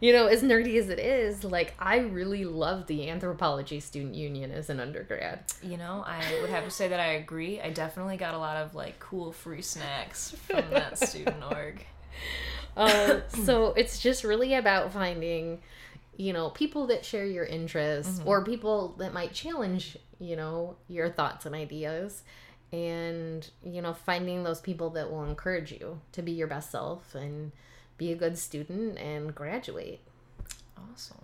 you 0.00 0.14
know, 0.14 0.26
as 0.26 0.42
nerdy 0.42 0.78
as 0.78 0.88
it 0.88 0.98
is, 0.98 1.44
like 1.44 1.74
I 1.78 1.98
really 1.98 2.46
love 2.46 2.86
the 2.86 3.10
anthropology 3.10 3.80
student 3.80 4.14
union 4.14 4.50
as 4.50 4.70
an 4.70 4.80
undergrad. 4.80 5.44
You 5.62 5.76
know, 5.76 6.02
I 6.06 6.22
would 6.40 6.48
have 6.48 6.64
to 6.64 6.70
say 6.70 6.88
that 6.88 6.98
I 6.98 7.12
agree. 7.12 7.60
I 7.60 7.70
definitely 7.70 8.16
got 8.16 8.34
a 8.34 8.38
lot 8.38 8.56
of 8.56 8.74
like 8.74 8.98
cool 8.98 9.30
free 9.30 9.60
snacks 9.60 10.30
from 10.46 10.64
that 10.70 10.98
student 10.98 11.44
org. 11.50 11.84
Uh, 12.76 13.20
so 13.44 13.74
it's 13.74 14.00
just 14.00 14.24
really 14.24 14.54
about 14.54 14.90
finding, 14.90 15.60
you 16.16 16.32
know, 16.32 16.48
people 16.48 16.86
that 16.86 17.04
share 17.04 17.26
your 17.26 17.44
interests 17.44 18.22
or 18.24 18.42
people 18.42 18.94
that 18.98 19.12
might 19.12 19.34
challenge, 19.34 19.98
you 20.18 20.34
know, 20.34 20.76
your 20.88 21.10
thoughts 21.10 21.44
and 21.44 21.54
ideas. 21.54 22.22
And, 22.72 23.50
you 23.64 23.82
know, 23.82 23.92
finding 23.92 24.44
those 24.44 24.60
people 24.60 24.90
that 24.90 25.10
will 25.10 25.24
encourage 25.24 25.72
you 25.72 26.00
to 26.12 26.22
be 26.22 26.30
your 26.30 26.46
best 26.46 26.70
self 26.70 27.16
and 27.16 27.50
be 28.00 28.12
a 28.12 28.16
good 28.16 28.38
student 28.38 28.96
and 28.98 29.34
graduate. 29.34 30.00
Awesome. 30.90 31.18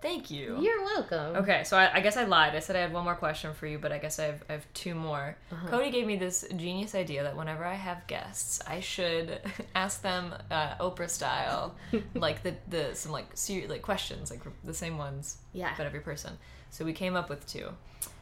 Thank 0.00 0.30
you. 0.30 0.58
You're 0.60 0.82
welcome. 0.82 1.36
Okay, 1.42 1.62
so 1.64 1.76
I, 1.76 1.94
I 1.94 2.00
guess 2.00 2.16
I 2.16 2.24
lied. 2.24 2.54
I 2.54 2.60
said 2.60 2.76
I 2.76 2.80
had 2.80 2.92
one 2.92 3.02
more 3.04 3.14
question 3.16 3.52
for 3.54 3.66
you, 3.66 3.78
but 3.78 3.90
I 3.92 3.98
guess 3.98 4.18
I 4.20 4.24
have, 4.24 4.42
I 4.48 4.52
have 4.52 4.66
two 4.72 4.94
more. 4.94 5.36
Cody 5.68 5.90
gave 5.90 6.06
me 6.06 6.14
this 6.16 6.44
genius 6.56 6.94
idea 6.94 7.24
that 7.24 7.36
whenever 7.36 7.64
I 7.64 7.74
have 7.74 8.06
guests, 8.06 8.60
I 8.66 8.78
should 8.80 9.40
ask 9.74 10.00
them 10.02 10.32
uh, 10.50 10.74
Oprah 10.80 11.08
style, 11.10 11.74
like 12.14 12.42
the 12.44 12.54
the 12.68 12.94
some 12.94 13.10
like 13.12 13.26
ser- 13.34 13.66
like 13.68 13.82
questions, 13.82 14.30
like 14.30 14.40
the 14.64 14.74
same 14.74 14.96
ones, 14.98 15.38
Yeah. 15.52 15.72
but 15.76 15.86
every 15.86 16.00
person. 16.00 16.38
So 16.70 16.84
we 16.84 16.92
came 16.92 17.14
up 17.16 17.28
with 17.28 17.46
two, 17.46 17.68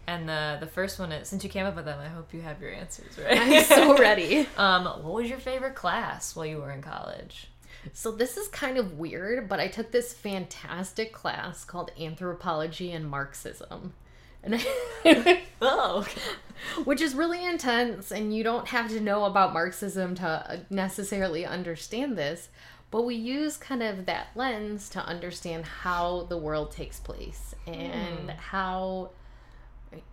and 0.06 0.28
the 0.28 0.58
the 0.60 0.66
first 0.66 0.98
one 0.98 1.12
is 1.12 1.28
since 1.28 1.44
you 1.44 1.50
came 1.50 1.64
up 1.66 1.76
with 1.76 1.86
them, 1.86 1.98
I 1.98 2.08
hope 2.08 2.34
you 2.34 2.42
have 2.42 2.60
your 2.60 2.72
answers 2.72 3.16
right. 3.18 3.38
I'm 3.40 3.64
so 3.64 3.96
ready. 3.96 4.46
um, 4.58 4.84
what 5.02 5.14
was 5.14 5.30
your 5.30 5.38
favorite 5.38 5.76
class 5.76 6.34
while 6.36 6.44
you 6.46 6.58
were 6.58 6.72
in 6.72 6.82
college? 6.82 7.46
So 7.92 8.10
this 8.12 8.36
is 8.36 8.48
kind 8.48 8.76
of 8.76 8.98
weird, 8.98 9.48
but 9.48 9.60
I 9.60 9.68
took 9.68 9.90
this 9.90 10.12
fantastic 10.12 11.12
class 11.12 11.64
called 11.64 11.90
Anthropology 11.98 12.92
and 12.92 13.08
Marxism. 13.08 13.94
And 14.42 14.54
I, 15.04 15.42
Oh, 15.62 16.06
which 16.84 17.00
is 17.00 17.14
really 17.14 17.44
intense 17.44 18.10
and 18.10 18.34
you 18.34 18.42
don't 18.42 18.68
have 18.68 18.88
to 18.88 19.00
know 19.00 19.24
about 19.24 19.52
Marxism 19.52 20.14
to 20.16 20.26
uh, 20.26 20.56
necessarily 20.70 21.44
understand 21.44 22.16
this, 22.16 22.48
but 22.90 23.02
we 23.02 23.14
use 23.14 23.56
kind 23.56 23.82
of 23.82 24.06
that 24.06 24.28
lens 24.34 24.88
to 24.90 25.04
understand 25.04 25.64
how 25.64 26.26
the 26.28 26.38
world 26.38 26.72
takes 26.72 26.98
place 26.98 27.54
and 27.66 28.30
hmm. 28.30 28.36
how 28.38 29.10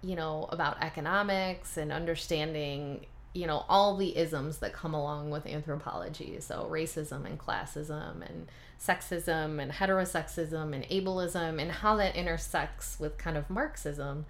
you 0.01 0.15
know 0.15 0.47
about 0.51 0.81
economics 0.83 1.77
and 1.77 1.91
understanding 1.91 3.05
you 3.33 3.45
know 3.45 3.65
all 3.69 3.95
the 3.95 4.17
isms 4.17 4.57
that 4.59 4.73
come 4.73 4.93
along 4.93 5.29
with 5.29 5.45
anthropology. 5.45 6.37
So 6.39 6.67
racism 6.71 7.25
and 7.25 7.37
classism 7.39 8.27
and 8.27 8.47
sexism 8.79 9.61
and 9.61 9.71
heterosexism 9.71 10.73
and 10.73 10.83
ableism 10.85 11.61
and 11.61 11.71
how 11.71 11.95
that 11.97 12.15
intersects 12.15 12.99
with 12.99 13.17
kind 13.17 13.37
of 13.37 13.49
marxism. 13.49 14.25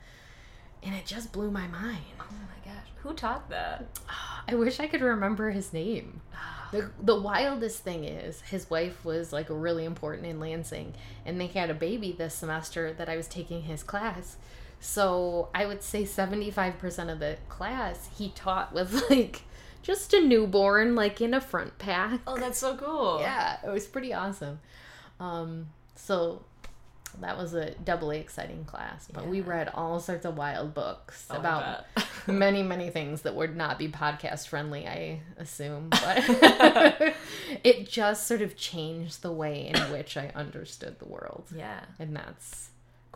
And 0.84 0.94
it 0.94 1.06
just 1.06 1.32
blew 1.32 1.50
my 1.50 1.68
mind. 1.68 2.04
Oh 2.20 2.25
my 2.32 2.72
gosh, 2.72 2.88
who 2.98 3.13
taught 3.13 3.50
that? 3.50 4.00
i 4.50 4.56
wish 4.56 4.80
i 4.80 4.88
could 4.88 5.01
remember 5.01 5.51
his 5.51 5.74
name. 5.74 6.22
The, 6.72 6.92
the 7.01 7.20
wildest 7.20 7.84
thing 7.84 8.04
is 8.04 8.42
his 8.42 8.70
wife 8.70 9.06
was 9.06 9.32
like 9.32 9.48
really 9.50 9.86
important 9.86 10.27
in 10.27 10.39
lansing. 10.39 10.94
And 11.25 11.39
they 11.39 11.48
had 11.48 11.70
a 11.70 11.74
baby 11.74 12.12
this 12.12 12.36
semester 12.36 12.94
that 12.94 13.10
i 13.10 13.16
was 13.16 13.27
taking 13.27 13.63
his 13.63 13.84
class 13.84 14.38
so 14.79 15.50
i 15.55 15.65
would 15.65 15.81
say 15.81 16.03
75% 16.03 17.12
of 17.12 17.19
the 17.19 17.38
class 17.50 18.10
he 18.17 18.29
taught 18.29 18.74
with 18.74 19.03
like 19.10 19.41
just 19.81 20.13
a 20.13 20.22
newborn 20.22 20.96
like 20.96 21.22
in 21.22 21.34
a 21.34 21.39
front 21.39 21.77
pack. 21.77 22.19
Oh, 22.27 22.38
that's 22.38 22.60
so 22.60 22.75
cool. 22.75 23.17
yeah 23.22 23.57
it 23.65 23.69
was 23.72 23.86
pretty 23.88 24.13
awesome. 24.13 24.60
Um 25.19 25.67
so 25.96 26.43
that 27.22 27.38
was 27.38 27.53
a 27.53 27.72
doubly 27.72 28.19
exciting 28.19 28.63
class 28.65 29.07
but 29.12 29.25
we 29.27 29.41
read 29.41 29.72
all 29.74 30.00
sorts 30.00 30.25
of 30.25 30.38
wild 30.38 30.74
books 30.75 31.25
Oh, 31.31 31.38
about 31.38 31.86
many 32.27 32.62
many 32.62 32.89
things 32.91 33.21
that 33.23 33.34
would 33.34 33.56
not 33.56 33.80
be 33.80 33.88
podcast 33.88 34.47
friendly 34.49 34.86
i 34.86 35.21
assume 35.38 35.88
but 35.89 37.15
it 37.63 37.88
just 37.89 38.28
sort 38.28 38.41
of 38.41 38.56
changed 38.56 39.21
the 39.23 39.32
way 39.32 39.67
in 39.67 39.80
which 39.91 40.15
i 40.17 40.32
understood 40.36 40.99
the 40.99 41.08
world. 41.08 41.45
Yeah. 41.56 41.80
and 41.97 42.15
that's 42.15 42.69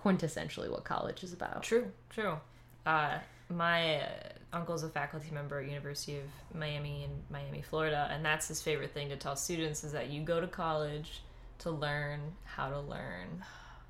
quintessentially 0.03 0.69
what 0.69 0.83
college 0.83 1.23
is 1.23 1.33
about 1.33 1.63
True, 1.63 1.91
true. 2.09 2.37
Uh, 2.85 3.17
my 3.49 3.97
uh, 3.97 4.07
uncle's 4.53 4.83
a 4.83 4.89
faculty 4.89 5.29
member 5.31 5.59
at 5.59 5.67
University 5.67 6.17
of 6.17 6.23
Miami 6.57 7.03
in 7.03 7.09
Miami, 7.29 7.61
Florida, 7.61 8.09
and 8.11 8.23
that's 8.25 8.47
his 8.47 8.61
favorite 8.61 8.91
thing 8.93 9.09
to 9.09 9.15
tell 9.17 9.35
students 9.35 9.83
is 9.83 9.91
that 9.91 10.09
you 10.09 10.21
go 10.23 10.39
to 10.41 10.47
college 10.47 11.21
to 11.59 11.69
learn 11.71 12.19
how 12.43 12.69
to 12.69 12.79
learn. 12.79 13.43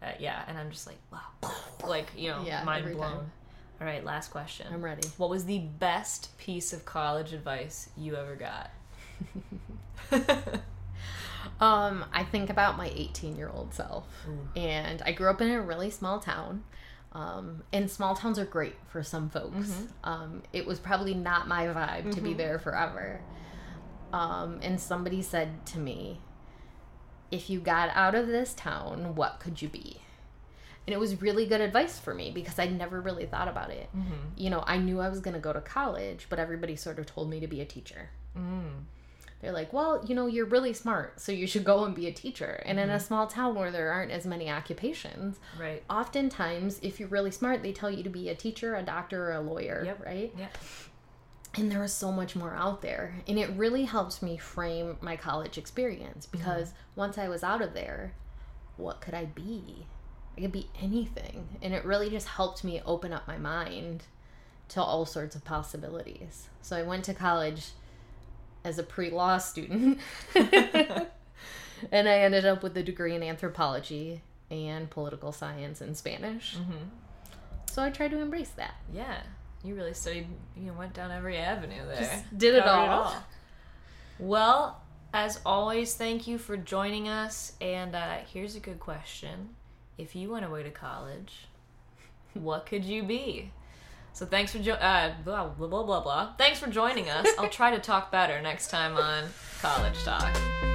Uh, 0.04 0.12
yeah, 0.20 0.44
and 0.48 0.58
I'm 0.58 0.72
just 0.72 0.88
like, 0.88 0.98
wow, 1.14 1.52
like 1.88 2.08
you 2.18 2.30
know, 2.32 2.42
Yeah, 2.46 2.64
mind 2.64 2.86
blown. 2.96 3.12
time. 3.12 3.32
All 3.80 3.88
right, 3.88 4.04
last 4.04 4.30
question. 4.32 4.68
i'm 4.72 4.84
ready 4.84 5.08
What 5.18 5.30
was 5.30 5.46
the 5.46 5.60
best 5.60 6.38
piece 6.38 6.74
of 6.74 6.86
college 6.86 7.34
advice 7.34 7.90
you 7.98 8.16
ever 8.16 8.36
got? 8.36 8.72
Um, 11.60 12.06
I 12.14 12.24
think 12.24 12.50
about 12.50 12.78
my 12.78 12.92
18 12.96 13.36
year 13.36 13.50
old 13.50 13.74
self. 13.74 14.08
And 14.56 15.02
I 15.04 15.12
grew 15.12 15.30
up 15.30 15.42
in 15.42 15.50
a 15.50 15.62
really 15.62 15.90
small 15.90 16.20
town. 16.20 16.64
Um, 17.14 17.64
and 17.74 17.92
small 17.92 18.16
towns 18.16 18.40
are 18.40 18.46
great 18.46 18.76
for 18.88 19.04
some 19.04 19.30
folks. 19.30 19.70
Um, 20.04 20.44
it 20.54 20.66
was 20.66 20.80
probably 20.80 21.14
not 21.14 21.48
my 21.48 21.68
vibe 21.68 22.14
to 22.16 22.22
be 22.22 22.34
there 22.34 22.58
forever. 22.58 23.20
Um, 24.14 24.60
and 24.62 24.80
somebody 24.80 25.22
said 25.22 25.66
to 25.68 25.80
me, 25.80 26.20
if 27.30 27.50
you 27.50 27.60
got 27.60 27.90
out 27.94 28.16
of 28.16 28.28
this 28.28 28.54
town, 28.54 29.16
what 29.16 29.40
could 29.40 29.62
you 29.62 29.70
be? 29.70 30.02
And 30.88 30.94
it 30.94 31.00
was 31.00 31.22
really 31.22 31.46
good 31.46 31.62
advice 31.62 32.00
for 32.00 32.14
me 32.14 32.32
because 32.32 32.58
I 32.60 32.68
never 32.68 33.00
really 33.02 33.26
thought 33.26 33.48
about 33.48 33.70
it. 33.70 33.90
You 34.36 34.50
know, 34.50 34.64
I 34.66 34.78
knew 34.78 35.00
I 35.00 35.10
was 35.10 35.20
going 35.20 35.36
to 35.36 35.40
go 35.40 35.54
to 35.54 35.62
college, 35.62 36.28
but 36.30 36.40
everybody 36.40 36.76
sort 36.76 36.98
of 36.98 37.06
told 37.06 37.30
me 37.30 37.40
to 37.40 37.48
be 37.48 37.62
a 37.62 37.66
teacher. 37.66 38.10
Mm. 38.38 38.86
They're 39.42 39.52
like, 39.52 39.74
well, 39.74 40.04
you 40.06 40.14
know, 40.14 40.28
you're 40.28 40.46
really 40.46 40.74
smart, 40.74 41.20
so 41.20 41.32
you 41.32 41.48
should 41.48 41.64
go 41.64 41.84
and 41.84 41.96
be 41.96 42.08
a 42.08 42.12
teacher. 42.12 42.62
And 42.66 42.80
in 42.80 42.90
a 42.90 42.94
mm-hmm. 42.94 43.04
small 43.04 43.28
town 43.28 43.56
where 43.56 43.72
there 43.72 43.92
aren't 43.92 44.12
as 44.12 44.26
many 44.26 44.50
occupations, 44.52 45.40
Right. 45.60 45.84
oftentimes, 45.90 46.80
if 46.84 47.00
you're 47.00 47.10
really 47.10 47.32
smart, 47.32 47.64
they 47.64 47.72
tell 47.72 47.90
you 47.90 48.04
to 48.04 48.10
be 48.10 48.30
a 48.30 48.36
teacher, 48.36 48.76
a 48.76 48.84
doctor, 48.84 49.30
or 49.30 49.34
a 49.34 49.42
lawyer, 49.42 49.84
Yep. 49.84 50.06
right? 50.06 50.34
Yep. 50.38 50.58
And 51.56 51.72
there 51.72 51.80
was 51.80 51.92
so 51.92 52.12
much 52.12 52.36
more 52.36 52.54
out 52.54 52.82
there. 52.82 53.16
And 53.28 53.38
it 53.38 53.50
really 53.58 53.86
helped 53.86 54.22
me 54.22 54.38
frame 54.38 54.98
my 55.02 55.18
college 55.18 55.58
experience 55.58 56.28
mm-hmm. 56.28 56.38
because 56.38 56.74
once 56.96 57.18
I 57.18 57.28
was 57.28 57.44
out 57.44 57.62
of 57.62 57.74
there, 57.74 58.14
what 58.78 59.02
could 59.02 59.16
I 59.16 59.26
be? 59.26 59.88
I 60.38 60.42
could 60.42 60.52
be 60.52 60.70
anything. 60.80 61.58
And 61.62 61.74
it 61.74 61.84
really 61.84 62.10
just 62.10 62.28
helped 62.28 62.64
me 62.64 62.82
open 62.86 63.12
up 63.12 63.28
my 63.28 63.38
mind 63.38 64.04
to 64.70 64.82
all 64.82 65.06
sorts 65.06 65.36
of 65.36 65.44
possibilities. 65.44 66.48
So 66.62 66.78
I 66.78 66.84
went 66.84 67.04
to 67.06 67.14
college 67.14 67.72
as 68.64 68.80
a 68.80 68.84
pre 68.84 69.10
law 69.10 69.38
student. 69.38 70.00
and 70.36 72.08
I 72.10 72.20
ended 72.20 72.46
up 72.46 72.64
with 72.64 72.76
a 72.78 72.84
degree 72.84 73.16
in 73.16 73.24
anthropology 73.24 74.22
and 74.50 74.90
political 74.90 75.32
science 75.32 75.82
and 75.82 75.96
Spanish. 75.96 76.58
Mm-hmm. 76.58 76.84
So 77.72 77.82
I 77.82 77.90
tried 77.90 78.12
to 78.12 78.20
embrace 78.20 78.50
that. 78.58 78.76
Yeah. 78.94 79.22
You 79.64 79.76
really 79.76 79.94
studied, 79.94 80.28
you 80.58 80.68
know, 80.68 80.74
went 80.74 80.94
down 80.94 81.12
every 81.12 81.38
avenue 81.38 81.86
there. 81.88 81.98
Just 81.98 82.38
did 82.38 82.56
it 82.56 82.64
Covered 82.64 82.92
all. 82.92 83.16
Well, 84.20 84.82
as 85.14 85.40
always, 85.46 85.96
thank 85.96 86.28
you 86.28 86.38
for 86.38 86.58
joining 86.58 87.08
us. 87.08 87.54
And 87.62 87.96
uh, 87.96 88.18
here's 88.34 88.56
a 88.56 88.60
good 88.60 88.80
question 88.80 89.50
If 89.98 90.16
you 90.16 90.30
went 90.32 90.46
away 90.46 90.64
to 90.64 90.72
college, 90.72 91.48
what 92.34 92.66
could 92.66 92.84
you 92.84 93.04
be? 93.04 93.52
So 94.14 94.26
thanks 94.26 94.52
for 94.52 94.60
jo- 94.60 94.74
uh, 94.74 95.14
blah, 95.24 95.48
blah, 95.48 95.68
blah, 95.68 95.84
blah, 95.84 96.02
blah. 96.02 96.34
Thanks 96.38 96.60
for 96.60 96.68
joining 96.68 97.10
us. 97.10 97.28
I'll 97.40 97.50
try 97.50 97.72
to 97.72 97.80
talk 97.80 98.12
better 98.12 98.42
next 98.42 98.70
time 98.70 98.96
on 98.98 99.26
College 99.62 99.98
Talk. 100.04 100.71